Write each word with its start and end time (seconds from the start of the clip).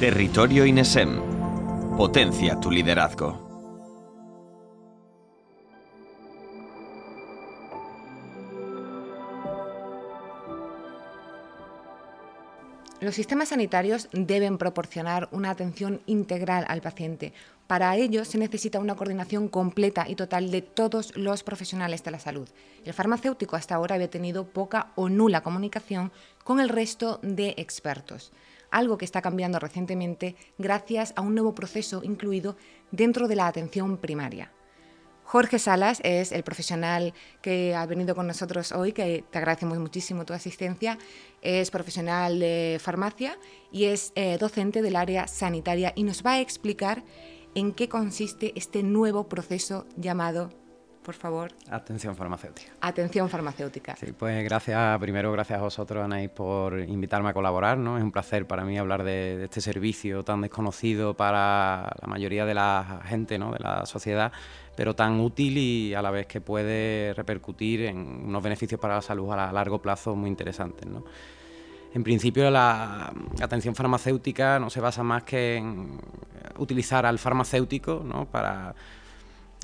Territorio 0.00 0.64
INESEM. 0.64 1.20
Potencia 1.98 2.58
tu 2.58 2.70
liderazgo. 2.70 3.50
Los 13.02 13.14
sistemas 13.14 13.50
sanitarios 13.50 14.08
deben 14.12 14.56
proporcionar 14.56 15.28
una 15.32 15.50
atención 15.50 16.00
integral 16.06 16.64
al 16.68 16.80
paciente. 16.80 17.34
Para 17.66 17.94
ello 17.96 18.24
se 18.24 18.38
necesita 18.38 18.78
una 18.78 18.94
coordinación 18.94 19.48
completa 19.48 20.06
y 20.08 20.14
total 20.14 20.50
de 20.50 20.62
todos 20.62 21.14
los 21.14 21.42
profesionales 21.42 22.02
de 22.04 22.10
la 22.10 22.20
salud. 22.20 22.48
El 22.86 22.94
farmacéutico 22.94 23.54
hasta 23.54 23.74
ahora 23.74 23.96
había 23.96 24.08
tenido 24.08 24.46
poca 24.46 24.92
o 24.94 25.10
nula 25.10 25.42
comunicación 25.42 26.10
con 26.42 26.58
el 26.58 26.70
resto 26.70 27.20
de 27.22 27.54
expertos, 27.58 28.32
algo 28.70 28.98
que 28.98 29.04
está 29.04 29.22
cambiando 29.22 29.58
recientemente 29.58 30.36
gracias 30.58 31.12
a 31.16 31.20
un 31.20 31.34
nuevo 31.34 31.54
proceso 31.54 32.02
incluido 32.02 32.56
dentro 32.90 33.28
de 33.28 33.36
la 33.36 33.46
atención 33.46 33.96
primaria. 33.96 34.52
Jorge 35.30 35.60
Salas 35.60 36.00
es 36.02 36.32
el 36.32 36.42
profesional 36.42 37.14
que 37.40 37.72
ha 37.76 37.86
venido 37.86 38.16
con 38.16 38.26
nosotros 38.26 38.72
hoy, 38.72 38.90
que 38.90 39.22
te 39.30 39.38
agradecemos 39.38 39.78
muchísimo 39.78 40.24
tu 40.24 40.32
asistencia. 40.32 40.98
Es 41.40 41.70
profesional 41.70 42.40
de 42.40 42.80
farmacia 42.82 43.38
y 43.70 43.84
es 43.84 44.10
eh, 44.16 44.38
docente 44.38 44.82
del 44.82 44.96
área 44.96 45.28
sanitaria 45.28 45.92
y 45.94 46.02
nos 46.02 46.26
va 46.26 46.32
a 46.32 46.40
explicar 46.40 47.04
en 47.54 47.72
qué 47.72 47.88
consiste 47.88 48.52
este 48.56 48.82
nuevo 48.82 49.28
proceso 49.28 49.86
llamado 49.96 50.50
por 51.02 51.14
favor. 51.14 51.52
Atención 51.70 52.16
farmacéutica. 52.16 52.72
Atención 52.80 53.28
farmacéutica. 53.28 53.96
Sí, 53.96 54.12
pues 54.12 54.44
gracias, 54.44 54.98
primero 54.98 55.32
gracias 55.32 55.58
a 55.58 55.62
vosotros, 55.62 56.04
Anaís, 56.04 56.30
por 56.30 56.78
invitarme 56.80 57.30
a 57.30 57.32
colaborar, 57.32 57.78
¿no? 57.78 57.96
Es 57.96 58.04
un 58.04 58.12
placer 58.12 58.46
para 58.46 58.64
mí 58.64 58.78
hablar 58.78 59.02
de, 59.02 59.38
de, 59.38 59.44
este 59.44 59.60
servicio 59.60 60.22
tan 60.24 60.40
desconocido 60.40 61.14
para 61.14 61.90
la 62.00 62.06
mayoría 62.06 62.44
de 62.44 62.54
la 62.54 63.02
gente, 63.04 63.38
¿no? 63.38 63.52
De 63.52 63.58
la 63.58 63.86
sociedad, 63.86 64.32
pero 64.80 64.94
tan 64.94 65.20
útil 65.20 65.58
y 65.58 65.94
a 65.94 66.00
la 66.00 66.10
vez 66.10 66.26
que 66.26 66.40
puede 66.40 67.12
repercutir 67.14 67.82
en 67.82 67.98
unos 67.98 68.42
beneficios 68.42 68.80
para 68.80 68.94
la 68.94 69.02
salud 69.02 69.30
a 69.30 69.52
largo 69.52 69.80
plazo 69.82 70.16
muy 70.16 70.30
interesantes. 70.30 70.86
¿no? 70.86 71.04
En 71.92 72.02
principio 72.02 72.50
la 72.50 73.12
atención 73.42 73.74
farmacéutica 73.74 74.58
no 74.58 74.70
se 74.70 74.80
basa 74.80 75.02
más 75.02 75.24
que 75.24 75.56
en 75.56 76.00
utilizar 76.56 77.04
al 77.04 77.18
farmacéutico 77.18 78.02
¿no? 78.04 78.26
para 78.26 78.74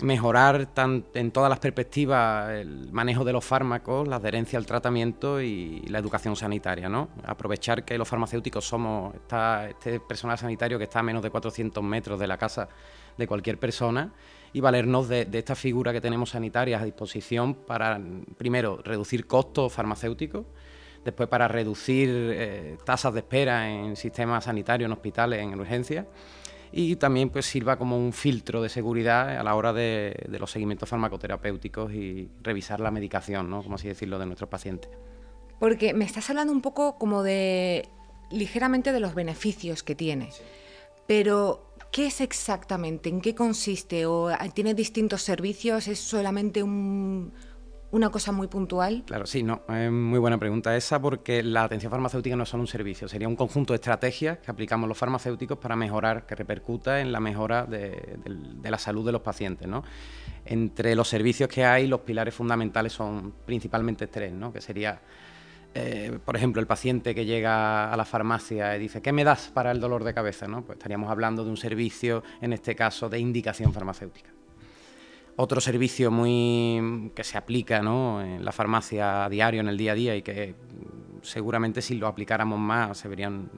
mejorar 0.03 0.69
en 1.15 1.31
todas 1.31 1.49
las 1.49 1.59
perspectivas 1.59 2.51
el 2.51 2.93
manejo 2.93 3.25
de 3.25 3.33
los 3.33 3.45
fármacos, 3.45 4.07
la 4.07 4.17
adherencia 4.17 4.59
al 4.59 4.67
tratamiento 4.67 5.41
y 5.41 5.81
la 5.89 5.99
educación 5.99 6.37
sanitaria. 6.37 6.89
¿no? 6.89 7.09
Aprovechar 7.25 7.85
que 7.85 7.97
los 7.97 8.07
farmacéuticos 8.07 8.67
somos 8.67 9.15
este 9.15 10.01
personal 10.01 10.37
sanitario 10.37 10.77
que 10.79 10.85
está 10.85 11.01
a 11.01 11.03
menos 11.03 11.23
de 11.23 11.31
400 11.31 11.83
metros 11.83 12.21
de 12.21 12.27
la 12.27 12.37
casa 12.37 12.69
de 13.17 13.27
cualquier 13.27 13.59
persona 13.59 14.13
y 14.53 14.61
valernos 14.61 15.09
de, 15.09 15.29
esta 15.33 15.55
figura 15.55 15.93
que 15.93 16.01
tenemos 16.01 16.31
sanitarias 16.31 16.83
a 16.83 16.85
disposición 16.85 17.55
para, 17.55 18.01
primero, 18.37 18.81
reducir 18.85 19.27
costos 19.27 19.73
farmacéuticos, 19.73 20.45
después 21.05 21.29
para 21.29 21.49
reducir 21.49 22.09
eh, 22.11 22.77
tasas 22.85 23.15
de 23.15 23.21
espera 23.21 23.71
en 23.71 23.97
sistemas 23.97 24.45
sanitarios, 24.45 24.89
en 24.89 24.93
hospitales, 24.93 25.41
en 25.41 25.59
urgencias, 25.59 26.07
y 26.73 26.97
también 26.97 27.31
pues 27.31 27.47
sirva 27.47 27.77
como 27.77 27.99
un 27.99 28.13
filtro 28.13 28.63
de 28.63 28.69
seguridad 28.69 29.37
a 29.39 29.43
la 29.43 29.55
hora 29.55 29.73
de, 29.73 30.15
los 30.39 30.51
seguimientos 30.51 30.89
farmacoterapéuticos 30.89 31.93
y 31.93 32.29
revisar 32.43 32.81
la 32.81 32.91
medicación, 32.91 33.51
¿no? 33.51 33.63
como 33.63 33.77
así 33.77 33.89
decirlo, 33.89 34.19
de 34.19 34.27
nuestros 34.27 34.51
pacientes. 34.51 34.91
Porque 35.59 35.95
me 35.95 36.05
estás 36.05 36.29
hablando 36.31 36.53
un 36.53 36.61
poco 36.61 36.99
como 36.99 37.23
de 37.23 37.89
ligeramente 38.31 38.93
de 38.93 39.01
los 39.01 39.15
beneficios 39.15 39.83
que 39.83 39.95
tiene, 39.95 40.31
pero 41.07 41.67
¿Qué 41.97 42.09
es 42.09 42.21
exactamente? 42.21 43.09
¿En 43.09 43.23
qué 43.23 43.35
consiste? 43.35 44.05
¿O 44.05 44.29
tiene 44.53 44.75
distintos 44.75 45.23
servicios? 45.23 45.89
¿Es 45.89 45.99
solamente 45.99 46.63
una 47.91 48.11
cosa 48.11 48.33
muy 48.33 48.49
puntual? 48.49 49.05
Claro, 49.07 49.27
sí, 49.27 49.43
no, 49.43 49.63
es 49.69 49.91
muy 49.91 50.19
buena 50.19 50.39
pregunta 50.39 50.77
esa 50.77 51.01
porque 51.01 51.43
la 51.43 51.65
atención 51.65 51.91
farmacéutica 51.91 52.37
no 52.37 52.43
es 52.43 52.49
solo 52.49 52.63
un 52.63 52.67
servicio, 52.67 53.09
sería 53.09 53.29
un 53.29 53.37
conjunto 53.37 53.73
de 53.73 53.77
estrategias 53.77 54.39
que 54.39 54.51
aplicamos 54.51 54.89
los 54.89 54.99
farmacéuticos 54.99 55.59
para 55.59 55.77
mejorar, 55.77 56.27
que 56.27 56.35
repercuta 56.35 57.01
en 57.01 57.13
la 57.13 57.21
mejora 57.21 57.65
de, 57.65 58.19
la 58.63 58.79
salud 58.79 59.07
de 59.07 59.13
los 59.13 59.23
pacientes. 59.23 59.69
¿no? 59.69 59.85
Entre 60.45 60.95
los 60.95 61.09
servicios 61.09 61.49
que 61.49 61.65
hay, 61.65 61.87
los 61.87 62.01
pilares 62.01 62.35
fundamentales 62.35 62.93
son 62.93 63.33
principalmente 63.45 64.09
tres, 64.09 64.33
¿no? 64.33 64.53
que 64.53 64.61
sería 64.61 65.01
eh, 65.79 66.19
por 66.25 66.37
ejemplo, 66.37 66.61
el 66.61 66.67
paciente 66.67 67.15
que 67.15 67.27
llega 67.27 67.93
a 67.93 67.97
la 67.99 68.07
farmacia 68.07 68.75
y 68.77 68.81
dice, 68.81 69.03
¿qué 69.03 69.13
me 69.13 69.25
das 69.25 69.51
para 69.53 69.71
el 69.73 69.79
dolor 69.79 70.05
de 70.05 70.15
cabeza? 70.15 70.49
¿no? 70.49 70.65
Pues 70.65 70.79
estaríamos 70.79 71.11
hablando 71.11 71.45
de 71.45 71.51
un 71.51 71.59
servicio, 71.59 72.23
en 72.41 72.55
este 72.55 72.75
caso, 72.75 73.11
de 73.11 73.19
indicación 73.19 73.75
farmacéutica. 73.75 74.36
Otro 75.39 75.61
servicio 75.61 76.11
muy 76.11 77.13
que 77.15 77.23
se 77.23 77.37
aplica 77.37 77.79
en 77.79 78.45
la 78.45 78.53
farmacia 78.53 79.27
a 79.27 79.29
diario, 79.29 79.61
en 79.61 79.69
el 79.69 79.77
día 79.77 79.93
a 79.93 79.95
día, 79.95 80.17
y 80.17 80.23
que 80.23 80.55
seguramente 81.23 81.83
si 81.83 81.95
lo 81.95 82.07
aplicáramos 82.07 82.59
más 82.59 82.97
se 82.99 83.09
verían 83.09 83.51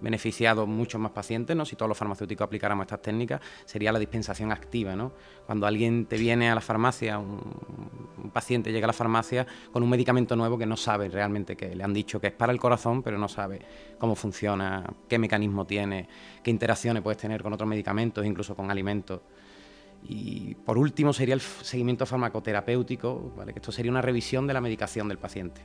beneficiado 0.00 0.66
muchos 0.66 1.00
más 1.00 1.12
pacientes, 1.12 1.56
¿no? 1.56 1.64
si 1.64 1.76
todos 1.76 1.88
los 1.88 1.98
farmacéuticos 1.98 2.46
aplicáramos 2.46 2.84
estas 2.84 3.02
técnicas, 3.02 3.40
sería 3.64 3.92
la 3.92 3.98
dispensación 3.98 4.52
activa. 4.52 4.94
¿no? 4.96 5.12
Cuando 5.46 5.66
alguien 5.66 6.06
te 6.06 6.16
viene 6.16 6.50
a 6.50 6.54
la 6.54 6.60
farmacia, 6.60 7.18
un, 7.18 8.30
paciente 8.32 8.72
llega 8.72 8.84
a 8.84 8.88
la 8.88 8.92
farmacia 8.92 9.46
con 9.72 9.82
un 9.82 9.90
medicamento 9.90 10.36
nuevo 10.36 10.58
que 10.58 10.66
no 10.66 10.76
sabe 10.76 11.08
realmente 11.08 11.56
que 11.56 11.74
le 11.74 11.82
han 11.82 11.94
dicho 11.94 12.20
que 12.20 12.28
es 12.28 12.32
para 12.32 12.52
el 12.52 12.60
corazón, 12.60 13.02
pero 13.02 13.18
no 13.18 13.28
sabe 13.28 13.60
cómo 13.98 14.14
funciona, 14.14 14.84
qué 15.08 15.18
mecanismo 15.18 15.66
tiene, 15.66 16.08
qué 16.42 16.50
interacciones 16.50 17.02
puedes 17.02 17.18
tener 17.18 17.42
con 17.42 17.52
otros 17.52 17.68
medicamentos, 17.68 18.24
incluso 18.24 18.54
con 18.54 18.70
alimentos. 18.70 19.20
Y 20.02 20.54
por 20.54 20.78
último 20.78 21.12
sería 21.12 21.34
el 21.34 21.40
seguimiento 21.40 22.06
farmacoterapéutico, 22.06 23.32
¿vale? 23.36 23.52
que 23.52 23.58
esto 23.58 23.72
sería 23.72 23.90
una 23.90 24.02
revisión 24.02 24.46
de 24.46 24.54
la 24.54 24.60
medicación 24.60 25.08
del 25.08 25.18
paciente 25.18 25.60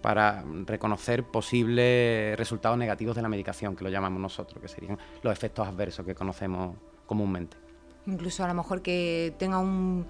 para 0.00 0.44
reconocer 0.66 1.24
posibles 1.24 2.36
resultados 2.38 2.78
negativos 2.78 3.16
de 3.16 3.22
la 3.22 3.28
medicación, 3.28 3.76
que 3.76 3.84
lo 3.84 3.90
llamamos 3.90 4.20
nosotros, 4.20 4.60
que 4.60 4.68
serían 4.68 4.98
los 5.22 5.32
efectos 5.32 5.66
adversos 5.68 6.06
que 6.06 6.14
conocemos 6.14 6.76
comúnmente. 7.06 7.56
Incluso 8.06 8.44
a 8.44 8.48
lo 8.48 8.54
mejor 8.54 8.82
que 8.82 9.34
tenga 9.38 9.58
un, 9.58 10.06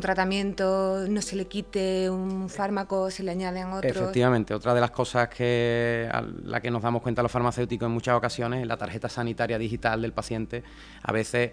tratamiento, 0.00 1.06
no 1.08 1.22
se 1.22 1.36
le 1.36 1.46
quite 1.46 2.10
un 2.10 2.48
fármaco, 2.48 3.10
se 3.10 3.22
le 3.22 3.30
añaden 3.30 3.72
otros. 3.72 3.96
Efectivamente, 3.96 4.54
otra 4.54 4.74
de 4.74 4.80
las 4.80 4.90
cosas 4.90 5.28
que 5.28 6.08
a 6.10 6.22
la 6.22 6.60
que 6.60 6.70
nos 6.70 6.82
damos 6.82 7.02
cuenta 7.02 7.22
los 7.22 7.30
farmacéuticos 7.30 7.86
en 7.86 7.92
muchas 7.92 8.16
ocasiones 8.16 8.62
es 8.62 8.66
la 8.66 8.76
tarjeta 8.76 9.08
sanitaria 9.08 9.58
digital 9.58 10.02
del 10.02 10.12
paciente. 10.12 10.64
A 11.02 11.12
veces 11.12 11.52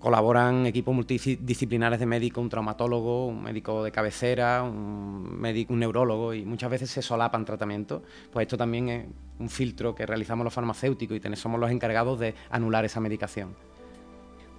Colaboran 0.00 0.66
equipos 0.66 0.94
multidisciplinares 0.94 2.00
de 2.00 2.06
médicos, 2.06 2.42
un 2.42 2.48
traumatólogo, 2.48 3.26
un 3.26 3.42
médico 3.42 3.84
de 3.84 3.92
cabecera, 3.92 4.62
un, 4.62 5.38
médico, 5.38 5.74
un 5.74 5.80
neurólogo 5.80 6.34
y 6.34 6.44
muchas 6.44 6.70
veces 6.70 6.90
se 6.90 7.02
solapan 7.02 7.44
tratamientos. 7.44 8.02
Pues 8.32 8.46
esto 8.46 8.56
también 8.56 8.88
es 8.88 9.06
un 9.38 9.50
filtro 9.50 9.94
que 9.94 10.06
realizamos 10.06 10.42
los 10.42 10.54
farmacéuticos 10.54 11.18
y 11.18 11.36
somos 11.36 11.60
los 11.60 11.70
encargados 11.70 12.18
de 12.18 12.34
anular 12.50 12.84
esa 12.84 12.98
medicación. 12.98 13.54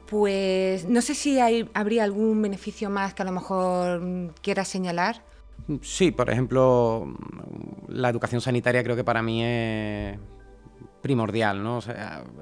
Pues 0.05 0.87
no 0.87 1.01
sé 1.01 1.15
si 1.15 1.39
hay, 1.39 1.69
habría 1.73 2.03
algún 2.03 2.41
beneficio 2.41 2.89
más 2.89 3.13
que 3.13 3.23
a 3.23 3.25
lo 3.25 3.31
mejor 3.31 4.33
quieras 4.41 4.67
señalar. 4.67 5.23
Sí, 5.81 6.11
por 6.11 6.29
ejemplo, 6.29 7.15
la 7.87 8.09
educación 8.09 8.41
sanitaria 8.41 8.83
creo 8.83 8.95
que 8.95 9.03
para 9.03 9.21
mí 9.21 9.43
es 9.43 10.19
primordial, 11.01 11.63
¿no? 11.63 11.79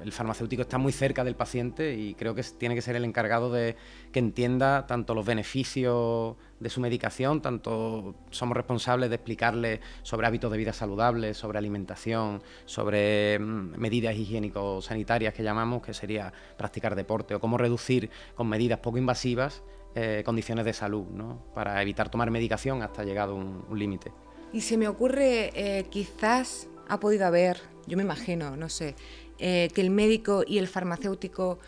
el 0.02 0.12
farmacéutico 0.12 0.62
está 0.62 0.78
muy 0.78 0.92
cerca 0.92 1.24
del 1.24 1.34
paciente 1.34 1.94
y 1.94 2.14
creo 2.14 2.34
que 2.34 2.42
tiene 2.42 2.74
que 2.74 2.82
ser 2.82 2.94
el 2.96 3.04
encargado 3.04 3.50
de 3.50 3.76
que 4.12 4.18
entienda 4.18 4.86
tanto 4.86 5.14
los 5.14 5.24
beneficios 5.24 6.36
de 6.58 6.68
su 6.68 6.80
medicación, 6.80 7.40
tanto 7.40 8.14
somos 8.30 8.56
responsables 8.56 9.08
de 9.08 9.16
explicarle 9.16 9.80
sobre 10.02 10.26
hábitos 10.26 10.52
de 10.52 10.58
vida 10.58 10.72
saludables, 10.72 11.38
sobre 11.38 11.58
alimentación, 11.58 12.42
sobre 12.66 13.38
mm, 13.38 13.78
medidas 13.78 14.14
higiénico-sanitarias 14.14 15.32
que 15.32 15.42
llamamos, 15.42 15.82
que 15.82 15.94
sería 15.94 16.32
practicar 16.58 16.94
deporte 16.94 17.34
o 17.34 17.40
cómo 17.40 17.56
reducir 17.56 18.10
con 18.34 18.48
medidas 18.48 18.80
poco 18.80 18.98
invasivas 18.98 19.62
eh, 19.94 20.22
condiciones 20.24 20.64
de 20.66 20.72
salud, 20.72 21.06
¿no? 21.08 21.42
Para 21.54 21.80
evitar 21.82 22.10
tomar 22.10 22.30
medicación 22.30 22.82
hasta 22.82 23.04
llegado 23.04 23.34
un, 23.34 23.64
un 23.68 23.78
límite. 23.78 24.12
Y 24.52 24.60
se 24.60 24.76
me 24.76 24.86
ocurre, 24.86 25.50
eh, 25.54 25.86
quizás 25.90 26.68
ha 26.90 27.00
podido 27.00 27.26
haber 27.26 27.62
yo 27.90 27.96
me 27.96 28.04
imagino, 28.04 28.56
no 28.56 28.68
sé, 28.68 28.94
eh, 29.38 29.68
que 29.74 29.80
el 29.80 29.90
médico 29.90 30.44
y 30.46 30.58
el 30.58 30.68
farmacéutico 30.68 31.58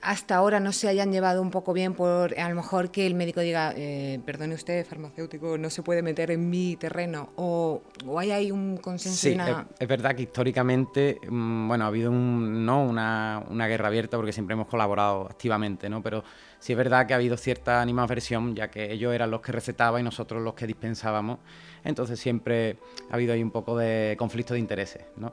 hasta 0.00 0.36
ahora 0.36 0.60
no 0.60 0.72
se 0.72 0.88
hayan 0.88 1.12
llevado 1.12 1.42
un 1.42 1.50
poco 1.50 1.72
bien 1.72 1.94
por 1.94 2.38
a 2.38 2.48
lo 2.48 2.54
mejor 2.54 2.90
que 2.90 3.06
el 3.06 3.14
médico 3.14 3.40
diga, 3.40 3.72
eh, 3.76 4.20
perdone 4.24 4.54
usted, 4.54 4.86
farmacéutico, 4.86 5.58
no 5.58 5.70
se 5.70 5.82
puede 5.82 6.02
meter 6.02 6.30
en 6.30 6.48
mi 6.48 6.76
terreno, 6.76 7.30
o, 7.36 7.82
hay 8.18 8.30
ahí 8.30 8.50
un 8.50 8.76
consenso. 8.76 9.18
Sí, 9.18 9.36
es, 9.78 9.88
verdad 9.88 10.14
que 10.14 10.22
históricamente, 10.22 11.18
mm, 11.28 11.68
bueno, 11.68 11.84
ha 11.84 11.88
habido 11.88 12.10
un, 12.10 12.64
no 12.64 12.84
una, 12.84 13.44
una, 13.50 13.66
guerra 13.66 13.88
abierta 13.88 14.16
porque 14.16 14.32
siempre 14.32 14.54
hemos 14.54 14.68
colaborado 14.68 15.26
activamente, 15.26 15.88
¿no? 15.88 16.02
Pero 16.02 16.24
sí 16.58 16.72
es 16.72 16.78
verdad 16.78 17.06
que 17.06 17.14
ha 17.14 17.16
habido 17.16 17.36
cierta 17.36 17.80
animadversión, 17.80 18.54
ya 18.54 18.70
que 18.70 18.92
ellos 18.92 19.14
eran 19.14 19.30
los 19.30 19.40
que 19.40 19.52
recetaban 19.52 20.00
y 20.00 20.04
nosotros 20.04 20.42
los 20.42 20.54
que 20.54 20.66
dispensábamos, 20.66 21.38
entonces 21.84 22.18
siempre 22.18 22.78
ha 23.10 23.14
habido 23.14 23.32
ahí 23.32 23.42
un 23.42 23.50
poco 23.50 23.76
de 23.76 24.16
conflicto 24.18 24.54
de 24.54 24.60
intereses, 24.60 25.04
¿no? 25.16 25.32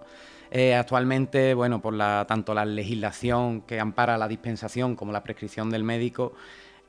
Eh, 0.51 0.75
actualmente, 0.75 1.53
bueno, 1.53 1.81
por 1.81 1.97
tanto 1.97 2.53
la 2.53 2.65
legislación 2.65 3.61
que 3.61 3.79
ampara 3.79 4.17
la 4.17 4.27
dispensación 4.27 4.95
como 4.95 5.11
la 5.11 5.23
prescripción 5.23 5.69
del 5.69 5.83
médico, 5.83 6.33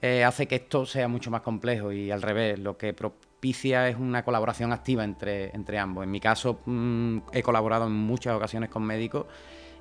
eh, 0.02 0.24
hace 0.24 0.46
que 0.46 0.56
esto 0.56 0.84
sea 0.84 1.08
mucho 1.08 1.30
más 1.30 1.40
complejo 1.40 1.90
y 1.90 2.10
al 2.10 2.22
revés, 2.22 2.58
lo 2.58 2.76
que 2.76 2.92
propicia 2.92 3.88
es 3.88 3.96
una 3.96 4.24
colaboración 4.24 4.72
activa 4.72 5.04
entre, 5.04 5.54
entre 5.54 5.78
ambos. 5.78 6.04
En 6.04 6.10
mi 6.10 6.20
caso, 6.20 6.60
mm, 6.66 7.18
he 7.32 7.42
colaborado 7.42 7.86
en 7.86 7.92
muchas 7.92 8.34
ocasiones 8.34 8.68
con 8.68 8.82
médicos. 8.82 9.26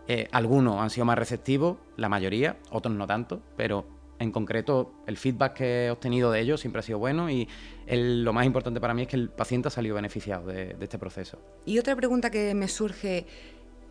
Eh, 0.08 0.28
algunos 0.32 0.82
han 0.82 0.90
sido 0.90 1.06
más 1.06 1.18
receptivos, 1.18 1.78
la 1.98 2.10
mayoría, 2.10 2.58
otros 2.72 2.96
no 2.96 3.08
tanto, 3.08 3.42
pero 3.58 3.86
en 4.20 4.32
concreto 4.32 4.94
el 5.08 5.18
feedback 5.18 5.54
que 5.54 5.86
he 5.86 5.92
obtenido 5.92 6.32
de 6.32 6.40
ellos 6.40 6.62
siempre 6.62 6.80
ha 6.80 6.84
sido 6.84 7.00
bueno 7.00 7.30
y 7.30 7.50
lo 7.88 8.32
más 8.32 8.46
importante 8.46 8.80
para 8.80 8.94
mí 8.94 9.02
es 9.02 9.08
que 9.10 9.18
el 9.18 9.30
paciente 9.30 9.68
ha 9.68 9.72
salido 9.72 9.96
beneficiado 9.96 10.48
de 10.48 10.76
este 10.80 10.98
proceso. 10.98 11.38
Y 11.66 11.80
otra 11.80 11.96
pregunta 11.96 12.30
que 12.30 12.54
me 12.54 12.70
surge, 12.70 13.26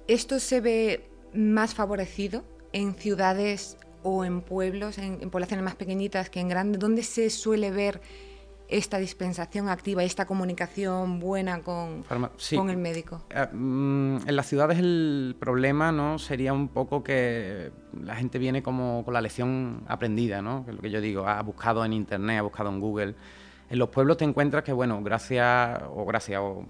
esto 0.09 0.39
se 0.39 0.61
ve 0.61 1.09
más 1.33 1.75
favorecido 1.75 2.45
en 2.73 2.95
ciudades 2.95 3.77
o 4.03 4.25
en 4.25 4.43
pueblos, 4.43 4.99
en, 4.99 5.31
poblaciones 5.31 5.65
más 5.65 5.77
pequeñitas 5.77 6.31
que 6.31 6.41
en 6.41 6.49
grandes, 6.49 6.79
¿dónde 6.79 7.03
se 7.03 7.31
suele 7.31 7.71
ver 7.71 8.01
esta 8.69 8.99
dispensación 8.99 9.69
activa, 9.69 10.03
esta 10.03 10.27
comunicación 10.27 11.21
buena 11.21 11.63
con, 11.63 12.03
con 12.03 12.71
el 12.71 12.77
médico? 12.77 13.23
Eh, 13.31 13.47
mm, 13.51 14.29
en 14.29 14.37
las 14.37 14.47
ciudades 14.47 14.79
el 14.79 15.37
problema 15.39 15.93
no 15.93 16.19
sería 16.19 16.53
un 16.53 16.69
poco 16.69 17.03
que 17.03 17.73
la 17.99 18.17
gente 18.17 18.39
viene 18.39 18.63
como 18.63 19.05
con 19.05 19.15
la 19.15 19.21
lección 19.21 19.85
aprendida, 19.87 20.43
¿no? 20.43 20.65
que 20.65 20.71
es 20.71 20.77
lo 20.77 20.83
que 20.83 20.91
yo 20.91 21.01
digo, 21.01 21.27
ha 21.27 21.41
buscado 21.43 21.85
en 21.85 21.93
internet, 21.93 22.39
ha 22.39 22.43
buscado 22.43 22.71
en 22.71 22.81
Google. 22.81 23.15
En 23.71 23.79
los 23.79 23.89
pueblos 23.89 24.19
te 24.19 24.25
encuentras 24.25 24.63
que, 24.65 24.73
bueno, 24.73 25.03
gracias 25.03 25.81
o 25.95 26.05
gracias 26.05 26.41
o 26.43 26.67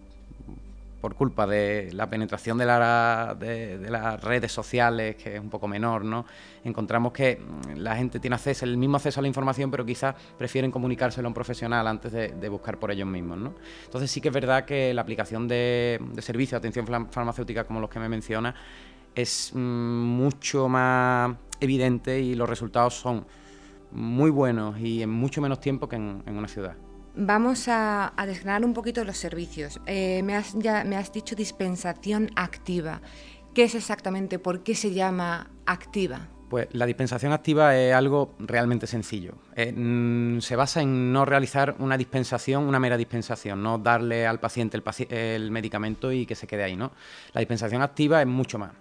por 1.05 1.17
culpa 1.17 1.47
de 1.47 1.91
la 1.93 2.09
penetración 2.09 2.57
de, 2.57 2.65
las 2.65 4.25
redes 4.25 4.51
sociales, 4.51 5.17
que 5.17 5.35
es 5.35 5.39
un 5.39 5.51
poco 5.51 5.69
menor, 5.69 6.03
¿no? 6.03 6.25
encontramos 6.65 7.13
que 7.13 7.37
mm, 7.37 7.77
la 7.77 7.95
gente 7.95 8.21
tiene 8.21 8.37
acceso, 8.37 8.65
el 8.65 8.79
mismo 8.79 8.97
acceso 8.97 9.21
a 9.21 9.23
la 9.23 9.29
información, 9.29 9.71
pero 9.71 9.85
quizás 9.85 10.15
prefieren 10.39 10.71
comunicárselo 10.71 11.27
a 11.27 11.29
un 11.29 11.35
profesional 11.35 11.87
antes 11.89 12.11
de, 12.11 12.49
buscar 12.49 12.79
por 12.79 12.91
ellos 12.91 13.07
mismos. 13.07 13.37
¿no? 13.37 13.53
Entonces 13.85 14.11
sí 14.11 14.23
que 14.23 14.29
es 14.29 14.35
verdad 14.35 14.65
que 14.65 14.95
la 14.95 15.03
aplicación 15.03 15.47
de, 15.47 16.01
servicios 16.21 16.53
de 16.63 16.69
atención 16.69 16.87
farmacéutica 17.11 17.65
como 17.65 17.81
los 17.81 17.91
que 17.91 17.99
me 17.99 18.09
menciona 18.09 18.55
es 19.15 19.51
mm, 19.53 19.59
mucho 19.59 20.71
más 20.71 21.37
evidente 21.61 22.19
y 22.19 22.35
los 22.35 22.49
resultados 22.49 22.95
son 22.95 23.27
muy 23.93 24.31
buenos 24.31 24.81
y 24.81 25.03
en 25.03 25.11
mucho 25.11 25.43
menos 25.43 25.61
tiempo 25.61 25.87
que 25.87 25.97
en 25.97 26.23
una 26.27 26.49
ciudad. 26.49 26.77
Vamos 27.17 27.69
a, 27.69 28.07
a 28.09 28.59
un 28.65 28.75
poquito 28.75 29.05
los 29.05 29.17
servicios. 29.17 29.81
Eh, 29.87 30.23
me, 30.25 30.35
has, 30.35 30.55
ya, 30.55 30.83
me 30.85 30.97
has 30.97 31.13
dicho 31.13 31.37
dispensación 31.37 32.31
activa. 32.35 33.01
¿Qué 33.55 33.65
es 33.65 33.77
exactamente? 33.77 34.41
¿Por 34.41 34.65
qué 34.65 34.75
se 34.75 34.93
llama 34.93 35.49
activa? 35.65 36.29
Pues 36.51 36.67
la 36.73 36.87
dispensación 36.87 37.33
activa 37.33 37.77
es 37.77 37.95
algo 37.95 38.35
realmente 38.41 38.89
sencillo. 38.89 39.35
Eh, 39.55 39.73
mm, 39.73 40.41
se 40.41 40.57
basa 40.57 40.83
en 40.83 41.13
no 41.13 41.25
realizar 41.25 41.77
una 41.79 41.97
dispensación, 41.97 42.65
una 42.65 42.81
mera 42.81 42.97
dispensación, 42.97 43.63
no 43.63 43.79
darle 43.79 44.27
al 44.27 44.41
paciente 44.41 44.77
el, 44.77 45.13
el 45.13 45.51
medicamento 45.53 46.11
y 46.11 46.27
que 46.27 46.35
se 46.35 46.49
quede 46.49 46.65
ahí, 46.65 46.77
¿no? 46.77 46.91
La 47.33 47.41
dispensación 47.41 47.81
activa 47.81 48.21
es 48.21 48.27
mucho 48.27 48.59
más 48.59 48.73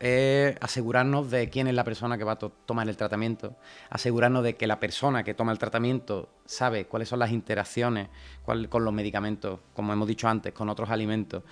es 0.00 0.56
asegurarnos 0.60 1.30
de 1.30 1.48
quién 1.48 1.66
es 1.66 1.74
la 1.74 1.84
persona 1.84 2.18
que 2.18 2.24
va 2.24 2.32
a 2.32 2.38
tomar 2.38 2.88
el 2.88 2.96
tratamiento, 2.96 3.56
asegurarnos 3.90 4.42
de 4.44 4.56
que 4.56 4.66
la 4.66 4.80
persona 4.80 5.24
que 5.24 5.34
toma 5.34 5.52
el 5.52 5.58
tratamiento 5.58 6.28
sabe 6.44 6.86
cuáles 6.86 7.08
son 7.08 7.18
las 7.18 7.32
interacciones 7.32 8.08
con 8.44 8.84
los 8.84 8.94
medicamentos, 8.94 9.60
como 9.74 9.92
hemos 9.92 10.08
dicho 10.08 10.28
antes, 10.28 10.52
con 10.52 10.68
otros 10.68 10.90
alimentos. 10.90 11.42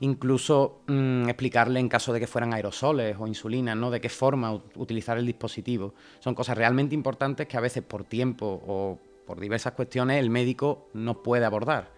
Incluso 0.00 0.80
mm, 0.88 1.28
explicarle 1.28 1.78
en 1.78 1.88
caso 1.88 2.12
de 2.12 2.20
que 2.20 2.26
fueran 2.26 2.52
aerosoles 2.52 3.16
o 3.18 3.26
insulinas, 3.28 3.76
¿no? 3.76 3.90
De 3.90 4.00
qué 4.00 4.08
forma 4.08 4.52
utilizar 4.74 5.16
el 5.18 5.26
dispositivo. 5.26 5.94
Son 6.18 6.34
cosas 6.34 6.58
realmente 6.58 6.94
importantes 6.96 7.46
que 7.46 7.56
a 7.56 7.60
veces 7.60 7.84
por 7.84 8.04
tiempo 8.04 8.60
o 8.66 8.98
por 9.24 9.40
diversas 9.40 9.72
cuestiones 9.72 10.18
el 10.20 10.30
médico 10.30 10.88
no 10.94 11.22
puede 11.22 11.44
abordar. 11.44 11.93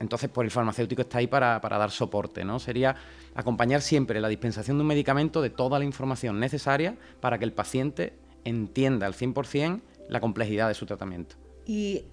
Entonces, 0.00 0.28
pues 0.32 0.46
el 0.46 0.50
farmacéutico 0.50 1.02
está 1.02 1.18
ahí 1.18 1.26
para, 1.26 1.60
dar 1.60 1.90
soporte, 1.90 2.44
¿no? 2.44 2.58
Sería 2.58 2.96
acompañar 3.34 3.80
siempre 3.80 4.20
la 4.20 4.28
dispensación 4.28 4.76
de 4.76 4.82
un 4.82 4.88
medicamento 4.88 5.40
de 5.40 5.50
toda 5.50 5.78
la 5.78 5.84
información 5.84 6.40
necesaria 6.40 6.96
para 7.20 7.38
que 7.38 7.44
el 7.44 7.52
paciente 7.52 8.14
entienda 8.44 9.06
al 9.06 9.14
100% 9.14 9.80
la 10.08 10.20
complejidad 10.20 10.68
de 10.68 10.74
su 10.74 10.86
tratamiento. 10.86 11.36
Y 11.66 12.04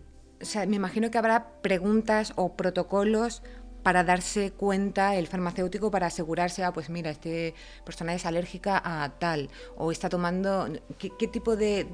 me 0.67 0.75
imagino 0.75 1.11
que 1.11 1.17
habrá 1.17 1.61
preguntas 1.61 2.33
o 2.35 2.55
protocolos 2.55 3.43
para 3.83 4.03
darse 4.03 4.51
cuenta 4.51 5.15
el 5.15 5.27
farmacéutico 5.27 5.91
para 5.91 6.07
asegurarse, 6.07 6.63
ah, 6.63 6.71
pues 6.71 6.89
mira, 6.89 7.09
este 7.09 7.53
persona 7.85 8.13
es 8.13 8.25
alérgica 8.25 8.81
a 8.83 9.09
tal, 9.19 9.49
o 9.77 9.91
está 9.91 10.09
tomando, 10.09 10.67
¿qué, 10.97 11.27
tipo 11.27 11.55
de, 11.55 11.87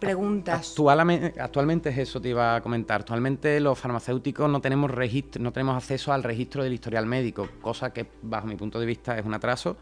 preguntas? 0.00 0.70
Actualmente, 0.70 1.40
actualmente 1.40 1.90
es 1.90 1.98
eso, 1.98 2.20
te 2.20 2.30
iba 2.30 2.56
a 2.56 2.60
comentar, 2.60 3.00
actualmente 3.00 3.60
los 3.60 3.78
farmacéuticos 3.78 4.48
no 4.50 4.60
tenemos, 4.60 4.90
registro, 4.90 5.42
no 5.42 5.52
tenemos 5.52 5.76
acceso 5.76 6.12
al 6.12 6.22
registro 6.22 6.62
del 6.62 6.72
historial 6.72 7.06
médico, 7.06 7.48
cosa 7.60 7.92
que 7.92 8.06
bajo 8.22 8.46
mi 8.46 8.56
punto 8.56 8.80
de 8.80 8.86
vista 8.86 9.18
es 9.18 9.24
un 9.24 9.34
atraso 9.34 9.76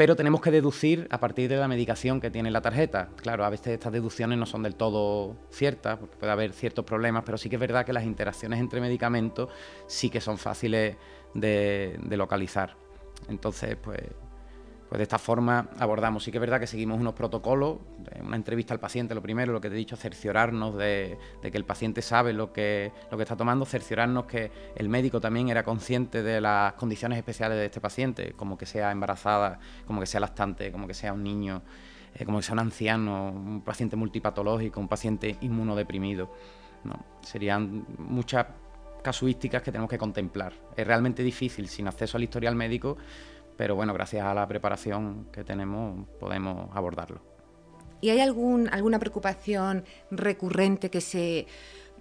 pero 0.00 0.16
tenemos 0.16 0.40
que 0.40 0.50
deducir 0.50 1.06
a 1.10 1.20
partir 1.20 1.50
de 1.50 1.58
la 1.58 1.68
medicación 1.68 2.22
que 2.22 2.30
tiene 2.30 2.50
la 2.50 2.62
tarjeta. 2.62 3.10
Claro, 3.16 3.44
a 3.44 3.50
veces 3.50 3.74
estas 3.74 3.92
deducciones 3.92 4.38
no 4.38 4.46
son 4.46 4.62
del 4.62 4.74
todo 4.74 5.36
ciertas, 5.50 5.98
porque 5.98 6.16
puede 6.16 6.32
haber 6.32 6.54
ciertos 6.54 6.86
problemas, 6.86 7.22
pero 7.26 7.36
sí 7.36 7.50
que 7.50 7.56
es 7.56 7.60
verdad 7.60 7.84
que 7.84 7.92
las 7.92 8.04
interacciones 8.04 8.60
entre 8.60 8.80
medicamentos 8.80 9.50
sí 9.88 10.08
que 10.08 10.22
son 10.22 10.38
fáciles 10.38 10.96
de, 11.34 11.98
de 12.02 12.16
localizar. 12.16 12.76
Entonces, 13.28 13.76
pues 13.76 14.00
pues 14.90 14.98
de 14.98 15.04
esta 15.04 15.20
forma 15.20 15.68
abordamos. 15.78 16.24
Sí 16.24 16.32
que 16.32 16.38
es 16.38 16.40
verdad 16.40 16.58
que 16.58 16.66
seguimos 16.66 16.98
unos 16.98 17.14
protocolos, 17.14 17.78
una 18.24 18.34
entrevista 18.34 18.74
al 18.74 18.80
paciente, 18.80 19.14
lo 19.14 19.22
primero, 19.22 19.52
lo 19.52 19.60
que 19.60 19.68
te 19.68 19.76
he 19.76 19.78
dicho, 19.78 19.94
cerciorarnos 19.94 20.76
de, 20.76 21.16
que 21.40 21.56
el 21.56 21.64
paciente 21.64 22.02
sabe 22.02 22.32
lo 22.32 22.52
que, 22.52 22.90
lo 23.08 23.16
que 23.16 23.22
está 23.22 23.36
tomando, 23.36 23.64
cerciorarnos 23.64 24.24
que 24.24 24.50
el 24.74 24.88
médico 24.88 25.20
también 25.20 25.48
era 25.48 25.62
consciente 25.62 26.24
de 26.24 26.40
las 26.40 26.72
condiciones 26.72 27.18
especiales 27.18 27.56
de 27.56 27.66
este 27.66 27.80
paciente, 27.80 28.32
como 28.32 28.58
que 28.58 28.66
sea 28.66 28.90
embarazada, 28.90 29.60
como 29.86 30.00
que 30.00 30.06
sea 30.06 30.18
lactante, 30.18 30.72
como 30.72 30.88
que 30.88 30.94
sea 30.94 31.12
un 31.12 31.22
niño, 31.22 31.62
eh, 32.16 32.24
como 32.24 32.38
que 32.38 32.42
sea 32.42 32.54
un 32.54 32.58
anciano, 32.58 33.30
un 33.30 33.62
paciente 33.62 33.94
multipatológico, 33.94 34.80
un 34.80 34.88
paciente 34.88 35.36
inmunodeprimido. 35.40 36.32
¿no? 36.82 36.96
Serían 37.22 37.86
muchas 37.96 38.44
casuísticas 39.04 39.62
que 39.62 39.70
tenemos 39.70 39.88
que 39.88 39.98
contemplar. 39.98 40.52
Es 40.76 40.84
realmente 40.84 41.22
difícil, 41.22 41.68
sin 41.68 41.86
acceso 41.86 42.16
al 42.16 42.24
historial 42.24 42.56
médico, 42.56 42.96
pero 43.60 43.74
bueno, 43.74 43.92
gracias 43.92 44.24
a 44.24 44.32
la 44.32 44.48
preparación 44.48 45.26
que 45.30 45.44
tenemos 45.44 46.08
podemos 46.18 46.74
abordarlo. 46.74 47.20
¿Y 48.00 48.08
hay 48.08 48.20
algún, 48.20 48.70
alguna 48.72 48.98
preocupación 48.98 49.84
recurrente 50.10 50.88
que 50.88 51.02
se 51.02 51.46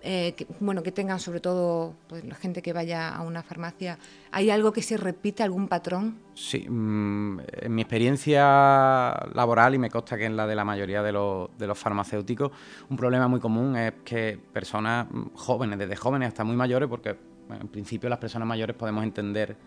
eh, 0.01 0.33
bueno 0.61 0.81
que 0.83 0.93
tengan 0.93 1.19
sobre 1.19 1.41
todo 1.41 1.95
pues, 2.07 2.23
la 2.23 2.35
gente 2.35 2.61
que 2.61 2.71
vaya 2.71 3.13
a 3.13 3.23
una 3.23 3.43
farmacia? 3.43 3.99
¿Hay 4.31 4.49
algo 4.49 4.71
que 4.71 4.81
se 4.81 4.95
repite, 4.95 5.43
algún 5.43 5.67
patrón? 5.67 6.19
Sí, 6.33 6.65
mm, 6.65 7.41
en 7.63 7.75
mi 7.75 7.81
experiencia 7.81 9.11
laboral 9.33 9.75
y 9.75 9.79
me 9.79 9.89
consta 9.89 10.17
que 10.17 10.27
en 10.27 10.37
la 10.37 10.47
de 10.47 10.55
la 10.55 10.63
mayoría 10.63 11.03
de 11.03 11.11
los, 11.11 11.49
de 11.57 11.67
los 11.67 11.77
farmacéuticos, 11.77 12.53
un 12.89 12.95
problema 12.95 13.27
muy 13.27 13.41
común 13.41 13.75
es 13.75 13.95
que 14.05 14.39
personas 14.53 15.07
jóvenes, 15.33 15.77
desde 15.77 15.97
jóvenes 15.97 16.29
hasta 16.29 16.45
muy 16.45 16.55
mayores, 16.55 16.87
porque 16.87 17.17
en 17.49 17.67
principio 17.67 18.07
las 18.07 18.19
personas 18.19 18.47
mayores 18.47 18.77
podemos 18.77 19.03
entender 19.03 19.57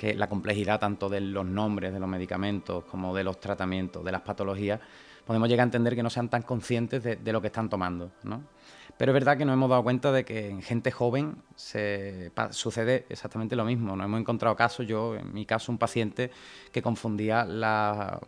que 0.00 0.14
la 0.14 0.30
complejidad 0.30 0.80
tanto 0.80 1.10
de 1.10 1.20
los 1.20 1.44
nombres 1.44 1.92
de 1.92 2.00
los 2.00 2.08
medicamentos 2.08 2.84
como 2.84 3.14
de 3.14 3.22
los 3.22 3.38
tratamientos, 3.38 4.02
de 4.02 4.10
las 4.10 4.22
patologías, 4.22 4.80
podemos 5.26 5.46
llegar 5.46 5.64
a 5.64 5.66
entender 5.66 5.94
que 5.94 6.02
no 6.02 6.08
sean 6.08 6.30
tan 6.30 6.40
conscientes 6.40 7.04
de, 7.04 7.32
lo 7.34 7.42
que 7.42 7.48
están 7.48 7.68
tomando. 7.68 8.10
¿no? 8.22 8.42
Pero 8.96 9.12
es 9.12 9.14
verdad 9.14 9.36
que 9.36 9.44
nos 9.44 9.52
hemos 9.52 9.68
dado 9.68 9.82
cuenta 9.82 10.10
de 10.10 10.24
que 10.24 10.48
en 10.48 10.62
gente 10.62 10.90
joven 10.90 11.42
se, 11.54 12.32
sucede 12.48 13.04
exactamente 13.10 13.54
lo 13.56 13.66
mismo. 13.66 13.94
Nos 13.94 14.06
hemos 14.06 14.20
encontrado 14.20 14.56
casos, 14.56 14.86
yo 14.86 15.16
en 15.16 15.34
mi 15.34 15.44
caso, 15.44 15.70
un 15.70 15.76
paciente 15.76 16.30
que 16.72 16.80
confundía 16.80 17.44
la, 17.44 18.20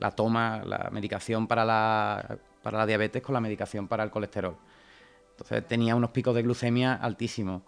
la 0.00 0.10
toma, 0.10 0.64
la 0.64 0.88
medicación 0.90 1.46
para 1.46 1.64
la, 1.64 2.38
para 2.60 2.78
la 2.78 2.86
diabetes 2.86 3.22
con 3.22 3.34
la 3.34 3.40
medicación 3.40 3.86
para 3.86 4.02
el 4.02 4.10
colesterol. 4.10 4.56
Entonces 5.30 5.64
tenía 5.68 5.94
unos 5.94 6.10
picos 6.10 6.34
de 6.34 6.42
glucemia 6.42 6.94
altísimos 6.94 7.62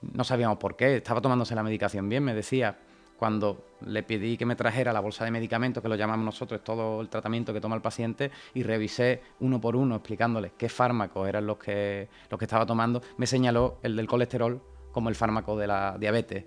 no 0.00 0.24
sabíamos 0.24 0.58
por 0.58 0.76
qué, 0.76 0.96
estaba 0.96 1.20
tomándose 1.20 1.54
la 1.54 1.62
medicación 1.62 2.08
bien, 2.08 2.22
me 2.24 2.34
decía, 2.34 2.78
cuando 3.16 3.64
le 3.86 4.02
pedí 4.02 4.36
que 4.36 4.46
me 4.46 4.56
trajera 4.56 4.92
la 4.92 5.00
bolsa 5.00 5.24
de 5.24 5.30
medicamentos, 5.30 5.82
que 5.82 5.88
lo 5.88 5.96
llamamos 5.96 6.24
nosotros, 6.24 6.62
todo 6.62 7.00
el 7.00 7.08
tratamiento 7.08 7.52
que 7.52 7.60
toma 7.60 7.76
el 7.76 7.82
paciente, 7.82 8.30
y 8.54 8.62
revisé 8.62 9.22
uno 9.40 9.60
por 9.60 9.76
uno 9.76 9.96
explicándole 9.96 10.52
qué 10.58 10.68
fármacos 10.68 11.28
eran 11.28 11.46
los 11.46 11.58
que, 11.58 12.08
los 12.28 12.38
que 12.38 12.44
estaba 12.44 12.66
tomando, 12.66 13.02
me 13.16 13.26
señaló 13.26 13.78
el 13.82 13.96
del 13.96 14.06
colesterol 14.06 14.60
como 14.92 15.08
el 15.08 15.14
fármaco 15.14 15.56
de 15.56 15.66
la 15.66 15.96
diabetes. 15.98 16.44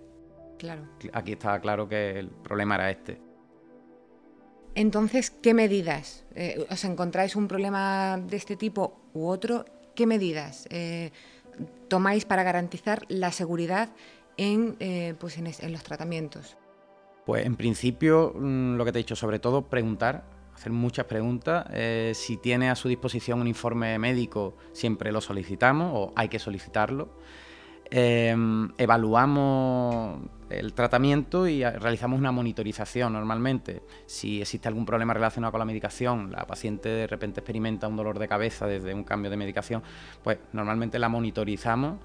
Claro. 0.57 0.83
Aquí 1.13 1.33
estaba 1.33 1.59
claro 1.59 1.87
que 1.87 2.19
el 2.19 2.29
problema 2.29 2.75
era 2.75 2.89
este. 2.89 3.21
Entonces, 4.75 5.31
¿qué 5.31 5.53
medidas? 5.53 6.25
Eh, 6.35 6.65
¿Os 6.69 6.83
encontráis 6.85 7.35
un 7.35 7.47
problema 7.47 8.17
de 8.17 8.37
este 8.37 8.55
tipo 8.55 9.09
u 9.13 9.27
otro? 9.27 9.65
¿Qué 9.95 10.05
medidas 10.05 10.67
eh, 10.69 11.11
tomáis 11.87 12.25
para 12.25 12.43
garantizar 12.43 13.05
la 13.07 13.31
seguridad 13.31 13.89
en, 14.37 14.75
eh, 14.79 15.15
pues 15.19 15.37
en, 15.37 15.71
los 15.71 15.83
tratamientos? 15.83 16.57
Pues 17.25 17.45
en 17.45 17.55
principio, 17.55 18.33
mm, 18.35 18.75
lo 18.75 18.85
que 18.85 18.91
te 18.91 18.99
he 18.99 19.03
dicho, 19.03 19.15
sobre 19.15 19.39
todo 19.39 19.69
preguntar, 19.69 20.23
hacer 20.53 20.71
muchas 20.71 21.05
preguntas. 21.05 21.67
si 22.13 22.37
tiene 22.37 22.69
a 22.71 22.75
su 22.75 22.87
disposición 22.87 23.41
un 23.41 23.47
informe 23.47 23.99
médico, 23.99 24.55
siempre 24.71 25.11
lo 25.11 25.21
solicitamos 25.21 25.91
o 25.93 26.13
hay 26.15 26.29
que 26.29 26.39
solicitarlo. 26.39 27.09
Em, 27.89 28.69
evaluamos 28.77 30.19
el 30.49 30.73
tratamiento 30.73 31.47
y 31.47 31.63
realizamos 31.63 32.19
una 32.19 32.31
monitorización 32.31 33.13
normalmente. 33.13 33.81
Si 34.05 34.41
existe 34.41 34.67
algún 34.67 34.85
problema 34.85 35.13
relacionado 35.13 35.51
con 35.51 35.59
la 35.59 35.65
medicación, 35.65 36.31
la 36.31 36.45
paciente 36.47 36.89
de 36.89 37.07
repente 37.07 37.41
experimenta 37.41 37.87
un 37.87 37.95
dolor 37.95 38.19
de 38.19 38.27
cabeza 38.27 38.67
desde 38.67 38.93
un 38.93 39.03
cambio 39.03 39.29
de 39.29 39.37
medicación, 39.37 39.83
pues 40.23 40.39
normalmente 40.53 40.99
la 40.99 41.09
monitorizamos 41.09 41.99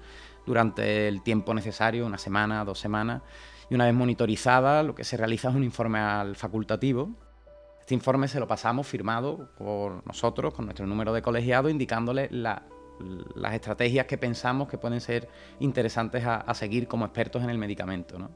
durante 0.45 1.07
el 1.07 1.21
tiempo 1.21 1.53
necesario, 1.53 2.05
una 2.05 2.17
semana, 2.17 2.65
dos 2.65 2.79
semanas, 2.79 3.21
y 3.69 3.75
una 3.75 3.85
vez 3.85 3.93
monitorizada 3.93 4.83
lo 4.83 4.93
que 4.93 5.03
se 5.03 5.15
realiza 5.17 5.49
es 5.49 5.55
un 5.55 5.63
informe 5.63 5.99
al 5.99 6.35
facultativo. 6.35 7.11
Este 7.79 7.93
informe 7.93 8.27
se 8.27 8.39
lo 8.39 8.47
pasamos 8.47 8.87
firmado 8.87 9.49
por 9.57 10.05
nosotros, 10.07 10.53
con 10.53 10.65
nuestro 10.65 10.85
número 10.85 11.13
de 11.13 11.21
colegiado, 11.21 11.69
indicándole 11.69 12.29
la 12.31 12.63
las 13.35 13.53
estrategias 13.53 14.05
que 14.05 14.17
pensamos 14.17 14.67
que 14.67 14.77
pueden 14.77 15.01
ser 15.01 15.27
interesantes 15.59 16.23
a, 16.25 16.53
seguir 16.53 16.87
como 16.87 17.05
expertos 17.05 17.43
en 17.43 17.49
el 17.49 17.57
medicamento. 17.57 18.29